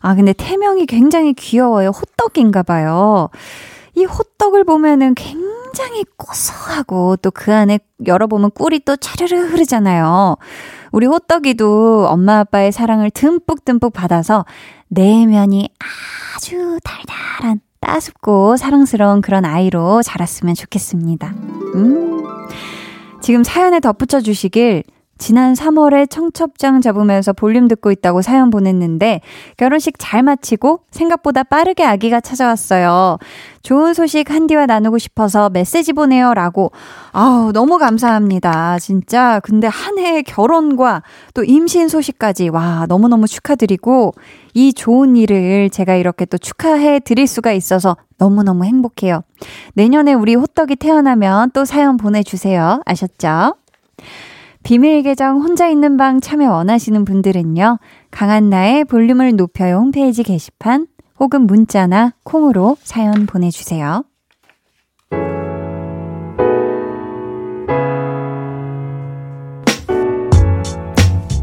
[0.01, 1.89] 아, 근데 태명이 굉장히 귀여워요.
[1.89, 3.31] 호떡인가 봐요.
[3.95, 10.37] 이 호떡을 보면은 굉장히 고소하고 또 그 안에 열어보면 꿀이 또 차르르 흐르잖아요.
[10.93, 14.45] 우리 호떡이도 엄마 아빠의 사랑을 듬뿍듬뿍 받아서
[14.89, 15.71] 내면이
[16.37, 21.29] 아주 달달한 따숩고 사랑스러운 그런 아이로 자랐으면 좋겠습니다.
[21.75, 22.23] 음.
[23.21, 24.85] 지금 사연에 덧붙여 주시길
[25.19, 29.21] 지난 3월에 청첩장 잡으면서 볼륨 듣고 있다고 사연 보냈는데
[29.57, 33.19] 결혼식 잘 마치고 생각보다 빠르게 아기가 찾아왔어요.
[33.63, 36.73] 좋은 소식 한디와 나누고 싶어서 메시지 보내요 라고.
[37.13, 38.81] 아우, 너무 감사합니다.
[38.81, 39.39] 진짜.
[39.45, 41.03] 근데 한 해의 결혼과
[41.35, 44.15] 또 임신 소식까지 와, 너무너무 축하드리고
[44.55, 49.23] 이 좋은 일을 제가 이렇게 또 축하해 드릴 수가 있어서 너무너무 행복해요.
[49.75, 52.83] 내년에 우리 호떡이 태어나면 또 사연 보내 주세요.
[52.87, 53.55] 아셨죠?
[54.63, 57.79] 비밀 계정 혼자 있는 방 참여 원하시는 분들은요.
[58.11, 60.87] 강한나의 볼륨을 높여요 홈페이지 게시판
[61.19, 64.05] 혹은 문자나 콩으로 사연 보내주세요.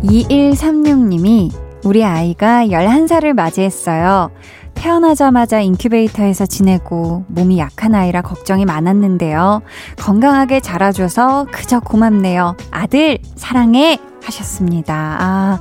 [0.04, 1.52] 2136님이
[1.86, 4.32] 우리 아이가 11살을 맞이했어요.
[4.80, 9.62] 태어나자마자 인큐베이터에서 지내고 몸이 약한 아이라 걱정이 많았는데요.
[9.98, 12.56] 건강하게 자라줘서 그저 고맙네요.
[12.72, 14.00] 아들, 사랑해!
[14.24, 15.18] 하셨습니다.
[15.20, 15.60] 아,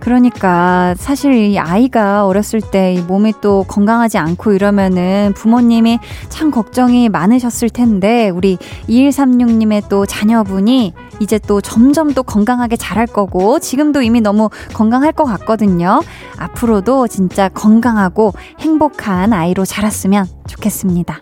[0.00, 5.98] 그러니까 사실 이 아이가 어렸을 때 이 몸이 또 건강하지 않고 이러면은 부모님이
[6.28, 8.56] 참 걱정이 많으셨을 텐데 우리
[8.88, 15.24] 2136님의 또 자녀분이 이제 또 점점 또 건강하게 자랄 거고 지금도 이미 너무 건강할 것
[15.24, 16.00] 같거든요.
[16.38, 21.18] 앞으로도 진짜 건강하고 행복한 아이로 자랐으면 좋겠습니다.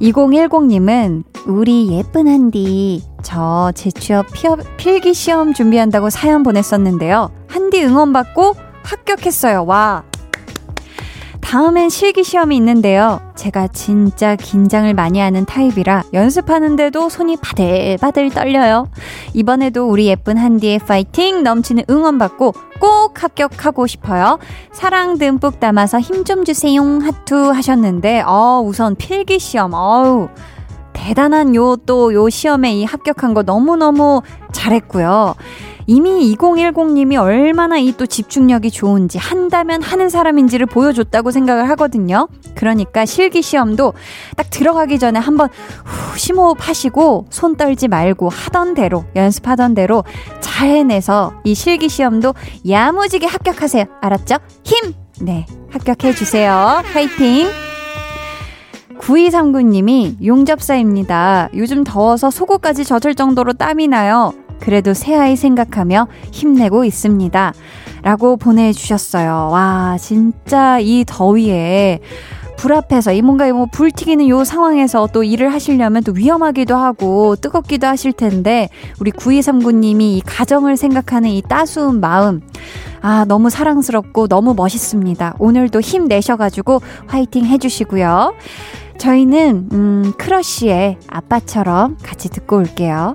[0.00, 4.26] 2010님은 우리 예쁜 한디 저 재취업
[4.76, 7.30] 필기 시험 준비한다고 사연 보냈었는데요.
[7.48, 9.64] 한디 응원 받고 합격했어요.
[9.64, 10.04] 와.
[11.46, 13.20] 다음엔 실기 시험이 있는데요.
[13.36, 18.88] 제가 진짜 긴장을 많이 하는 타입이라 연습하는데도 손이 바들바들 떨려요.
[19.32, 24.40] 이번에도 우리 예쁜 한디의 파이팅 넘치는 응원 받고 꼭 합격하고 싶어요.
[24.72, 26.82] 사랑 듬뿍 담아서 힘 좀 주세요.
[26.82, 30.28] 하투 하셨는데, 어, 우선 필기 시험, 어우.
[30.92, 35.36] 대단한 요 또요 시험에 이 합격한 거 너무너무 잘했고요.
[35.86, 42.28] 이미 2010님이 얼마나 이 또 집중력이 좋은지 한다면 하는 사람인지를 보여줬다고 생각을 하거든요.
[42.54, 43.94] 그러니까 실기 시험도
[44.36, 45.48] 딱 들어가기 전에 한번
[45.84, 50.04] 후 심호흡 하시고 손 떨지 말고 하던 대로 연습하던 대로
[50.40, 52.34] 잘 해내서 이 실기 시험도
[52.68, 53.84] 야무지게 합격하세요.
[54.00, 54.36] 알았죠?
[54.64, 54.94] 힘!
[55.20, 56.82] 네, 합격해 주세요.
[56.92, 57.48] 파이팅!
[58.98, 61.50] 9239님이 용접사입니다.
[61.54, 64.32] 요즘 더워서 속옷까지 젖을 정도로 땀이 나요.
[64.60, 67.52] 그래도 새아이 생각하며 힘내고 있습니다.
[68.02, 69.50] 라고 보내주셨어요.
[69.52, 72.00] 와, 진짜 이 더위에
[72.56, 77.36] 불 앞에서 이 뭔가 뭐 불 튀기는 요 상황에서 또 일을 하시려면 또 위험하기도 하고
[77.36, 78.68] 뜨겁기도 하실 텐데
[79.00, 82.40] 우리 9239님이 이 가정을 생각하는 이 따스운 마음
[83.02, 85.34] 아 너무 사랑스럽고 너무 멋있습니다.
[85.38, 88.34] 오늘도 힘 내셔가지고 화이팅 해주시고요.
[88.98, 93.14] 저희는 음 크러쉬의 아빠처럼 같이 듣고 올게요.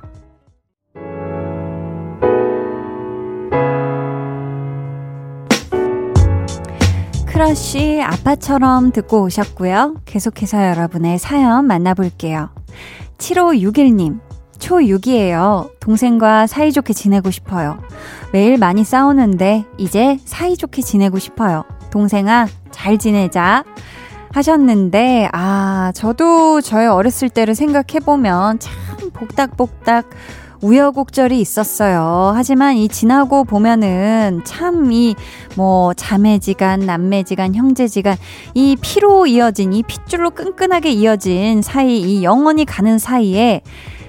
[7.42, 9.96] 크러쉬 아빠처럼 듣고 오셨고요.
[10.06, 12.52] 계속해서 여러분의 사연 만나볼게요.
[13.18, 14.20] 7561님,
[14.60, 15.72] 초6이에요.
[15.80, 17.80] 동생과 사이좋게 지내고 싶어요.
[18.32, 21.64] 매일 많이 싸우는데 이제 사이좋게 지내고 싶어요.
[21.90, 23.64] 동생아, 잘 지내자.
[24.34, 30.12] 하셨는데, 아, 저도 저의 어렸을 때를 생각해보면 참 복닥복닥
[30.62, 32.32] 우여곡절이 있었어요.
[32.36, 35.16] 하지만 이 지나고 보면은 참 이
[35.56, 38.16] 뭐 자매지간, 남매지간, 형제지간
[38.54, 43.62] 이 피로 이어진 이 핏줄로 끈끈하게 이어진 사이 이 영원히 가는 사이에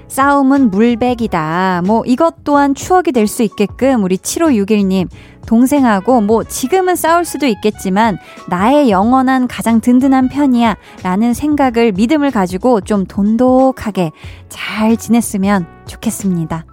[0.09, 1.83] 싸움은 물백이다.
[1.87, 5.09] 뭐 이것 또한 추억이 될 수 있게끔 우리 7561님
[5.47, 8.19] 동생하고 뭐 지금은 싸울 수도 있겠지만
[8.49, 14.13] 나의 영원한 가장 든든한 편이야 라는 생각을 믿음을 가지고 좀 돈독하게
[14.49, 16.65] 잘 지냈으면 좋겠습니다.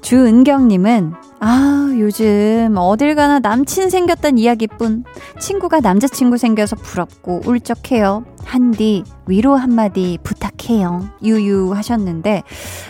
[0.00, 5.02] 주은경님은 아, 요즘 어딜 가나 남친 생겼단 이야기뿐
[5.40, 8.24] 친구가 남자친구 생겨서 부럽고 울적해요.
[8.44, 11.04] 한디 위로 한마디 부탁해요.
[11.24, 12.44] 유유 하셨는데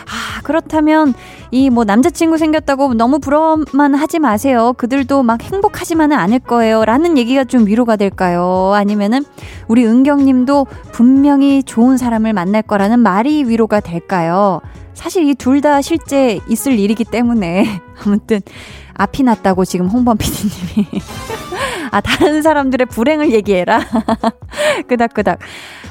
[0.05, 1.15] 아, 그렇다면
[1.49, 4.73] 이 뭐 남자친구 생겼다고 너무 부러워만 하지 마세요.
[4.77, 6.85] 그들도 막 행복하지만은 않을 거예요.
[6.85, 8.73] 라는 얘기가 좀 위로가 될까요?
[8.75, 9.25] 아니면은
[9.67, 14.61] 우리 은경 님도 분명히 좋은 사람을 만날 거라는 말이 위로가 될까요?
[14.93, 18.41] 사실 이 둘 다 실제 있을 일이기 때문에 아무튼
[18.95, 20.87] 앞이 났다고 지금 홍범 PD님이
[21.91, 23.79] 아 다른 사람들의 불행을 얘기해라.
[24.87, 25.39] 끄덕끄덕.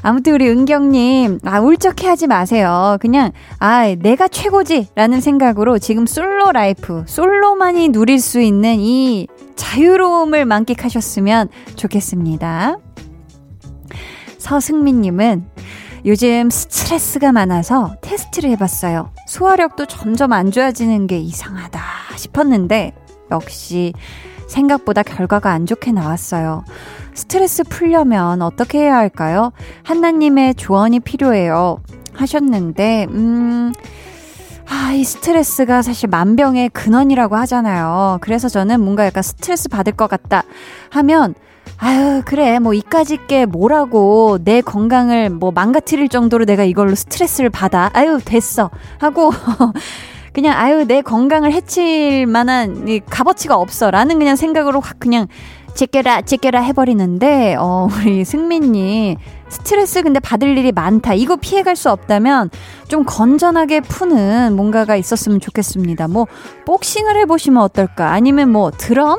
[0.02, 2.96] 아무튼 우리 은경님 아 울적해하지 마세요.
[3.00, 3.30] 그냥
[3.60, 12.78] 아 내가 최고지라는 생각으로 지금 솔로 라이프 솔로만이 누릴 수 있는 이 자유로움을 만끽하셨으면 좋겠습니다.
[14.38, 15.46] 서승민님은
[16.04, 19.10] 요즘 스트레스가 많아서 테스트를 해봤어요.
[19.28, 21.80] 소화력도 점점 안 좋아지는 게 이상하다
[22.16, 22.92] 싶었는데,
[23.30, 23.92] 역시
[24.48, 26.64] 생각보다 결과가 안 좋게 나왔어요.
[27.14, 29.52] 스트레스 풀려면 어떻게 해야 할까요?
[29.84, 31.78] 한나님의 조언이 필요해요.
[32.14, 33.72] 하셨는데, 음,
[34.68, 38.18] 아, 이 스트레스가 사실 만병의 근원이라고 하잖아요.
[38.22, 40.42] 그래서 저는 뭔가 약간 스트레스 받을 것 같다
[40.90, 41.34] 하면,
[41.78, 42.58] 아유, 그래.
[42.60, 47.90] 뭐, 이까짓 게 뭐라고 내 건강을 뭐 망가뜨릴 정도로 내가 이걸로 스트레스를 받아.
[47.92, 48.70] 아유, 됐어.
[48.98, 49.30] 하고,
[50.32, 53.90] 그냥, 아유, 내 건강을 해칠 만한 이 값어치가 없어.
[53.90, 55.26] 라는 그냥 생각으로 확 그냥
[55.74, 59.16] 제껴라, 제껴라 해버리는데, 어, 우리 승민님,
[59.48, 61.14] 스트레스 근데 받을 일이 많다.
[61.14, 62.50] 이거 피해갈 수 없다면
[62.88, 66.06] 좀 건전하게 푸는 뭔가가 있었으면 좋겠습니다.
[66.06, 66.26] 뭐,
[66.64, 68.12] 복싱을 해보시면 어떨까?
[68.12, 69.18] 아니면 뭐, 드럼?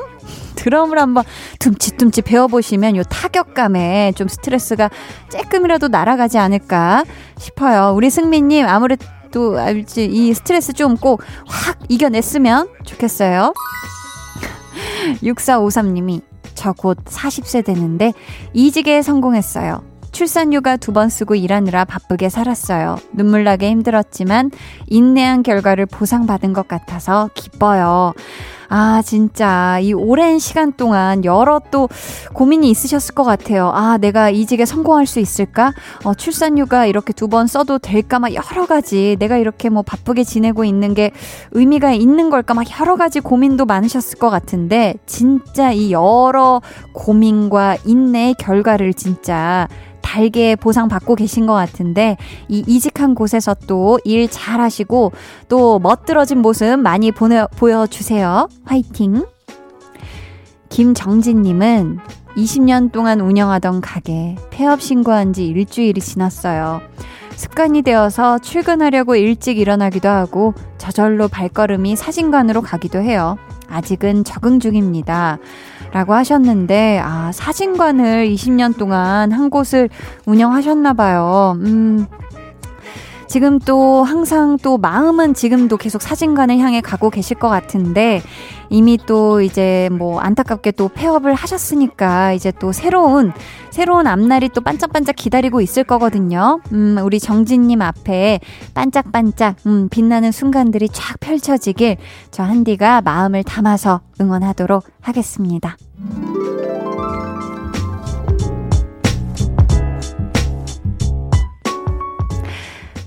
[0.64, 1.24] 드럼을 한번
[1.58, 4.88] 둠칫둠칫 배워보시면 요 타격감에 좀 스트레스가
[5.30, 7.04] 조금이라도 날아가지 않을까
[7.38, 7.92] 싶어요.
[7.94, 13.52] 우리 승민님, 아무래도 알지, 이 스트레스 좀 꼭 확 이겨냈으면 좋겠어요.
[15.22, 16.22] 6453님이
[16.54, 18.12] 저 곧 40세 되는데
[18.54, 19.82] 이직에 성공했어요.
[20.12, 22.96] 출산 휴가 두 번 쓰고 일하느라 바쁘게 살았어요.
[23.12, 24.50] 눈물 나게 힘들었지만
[24.86, 28.14] 인내한 결과를 보상받은 것 같아서 기뻐요.
[28.76, 31.88] 아, 진짜 이 오랜 시간 동안 여러 또
[32.32, 33.70] 고민이 있으셨을 것 같아요.
[33.72, 35.72] 아, 내가 이직에 성공할 수 있을까?
[36.02, 38.18] 어, 출산휴가 이렇게 두 번 써도 될까?
[38.18, 41.12] 막 여러 가지 내가 이렇게 뭐 바쁘게 지내고 있는 게
[41.52, 42.54] 의미가 있는 걸까?
[42.54, 46.60] 막 여러 가지 고민도 많으셨을 것 같은데 진짜 이 여러
[46.94, 49.68] 고민과 인내의 결과를 진짜
[50.04, 52.16] 달게 보상받고 계신 것 같은데
[52.48, 55.12] 이 이직한 곳에서 또 일 잘하시고
[55.48, 58.48] 또 멋들어진 모습 많이 보내, 보여주세요.
[58.64, 59.24] 화이팅!
[60.68, 61.98] 김정진님은
[62.36, 66.80] 20년 동안 운영하던 가게 폐업 신고한 지 일주일이 지났어요.
[67.36, 73.36] 습관이 되어서 출근하려고 일찍 일어나기도 하고 저절로 발걸음이 사진관으로 가기도 해요.
[73.68, 75.38] 아직은 적응 중입니다.
[75.94, 79.88] 라고 하셨는데, 아, 사진관을 20년 동안 한 곳을
[80.26, 81.56] 운영하셨나봐요.
[81.60, 82.06] 음,
[83.26, 88.22] 지금 또 항상 또 마음은 지금도 계속 사진관을 향해 가고 계실 것 같은데
[88.70, 93.32] 이미 또 이제 뭐 안타깝게 또 폐업을 하셨으니까 이제 또 새로운
[93.70, 96.60] 새로운 앞날이 또 반짝반짝 기다리고 있을 거거든요.
[96.72, 98.40] 음, 우리 정진님 앞에
[98.74, 101.96] 반짝반짝 음, 빛나는 순간들이 쫙 펼쳐지길
[102.30, 105.76] 저 한디가 마음을 담아서 응원하도록 하겠습니다.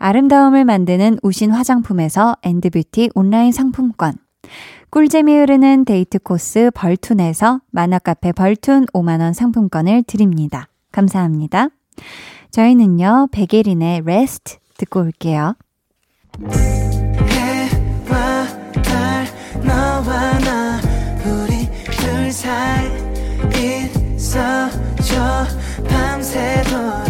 [0.00, 4.14] 아름다움을 만드는 우신 화장품에서 엔드뷰티 온라인 상품권.
[4.88, 10.66] 꿀잼이 흐르는 데이트 코스 벌툰에서 만화카페 벌툰 5만원 상품권을 드립니다.
[10.90, 11.68] 감사합니다.
[12.50, 15.54] 저희는요, 백예린의 레스트 듣고 올게요.
[25.88, 27.09] 밤새도록.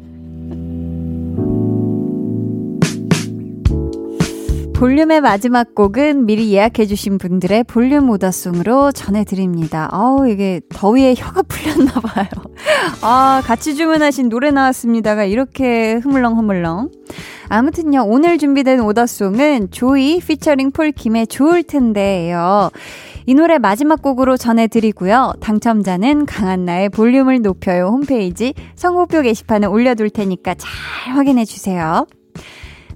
[4.81, 9.87] 볼륨의 마지막 곡은 미리 예약해주신 분들의 볼륨 오더송으로 전해드립니다.
[9.91, 12.25] 아우, 이게 더위에 혀가 풀렸나봐요.
[13.03, 16.89] 아, 같이 주문하신 노래 나왔습니다가 이렇게 흐물렁흐물렁.
[17.49, 22.71] 아무튼요, 오늘 준비된 오더송은 조이 피처링 폴킴의 좋을 텐데예요.
[23.27, 25.33] 이 노래 마지막 곡으로 전해드리고요.
[25.41, 30.71] 당첨자는 강한나의 볼륨을 높여요 홈페이지 선곡표 게시판에 올려둘 테니까 잘
[31.13, 32.07] 확인해주세요.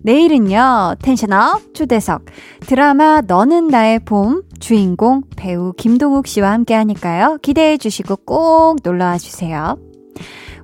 [0.05, 2.25] 내일은요, 텐션업 초대석.
[2.59, 7.39] 드라마 너는 나의 봄 주인공 배우 김동욱 씨와 함께 하니까요.
[7.41, 9.79] 기대해 주시고 꼭 놀러 와 주세요.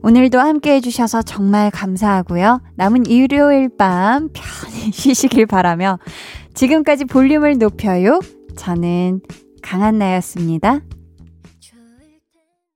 [0.04, 2.62] 오늘도 함께 해주셔서 정말 감사하고요.
[2.76, 5.98] 남은 일요일 밤 편히 쉬시길 바라며
[6.54, 8.20] 지금까지 볼륨을 높여요.
[8.58, 9.22] 저는
[9.64, 10.82] 강한나였습니다.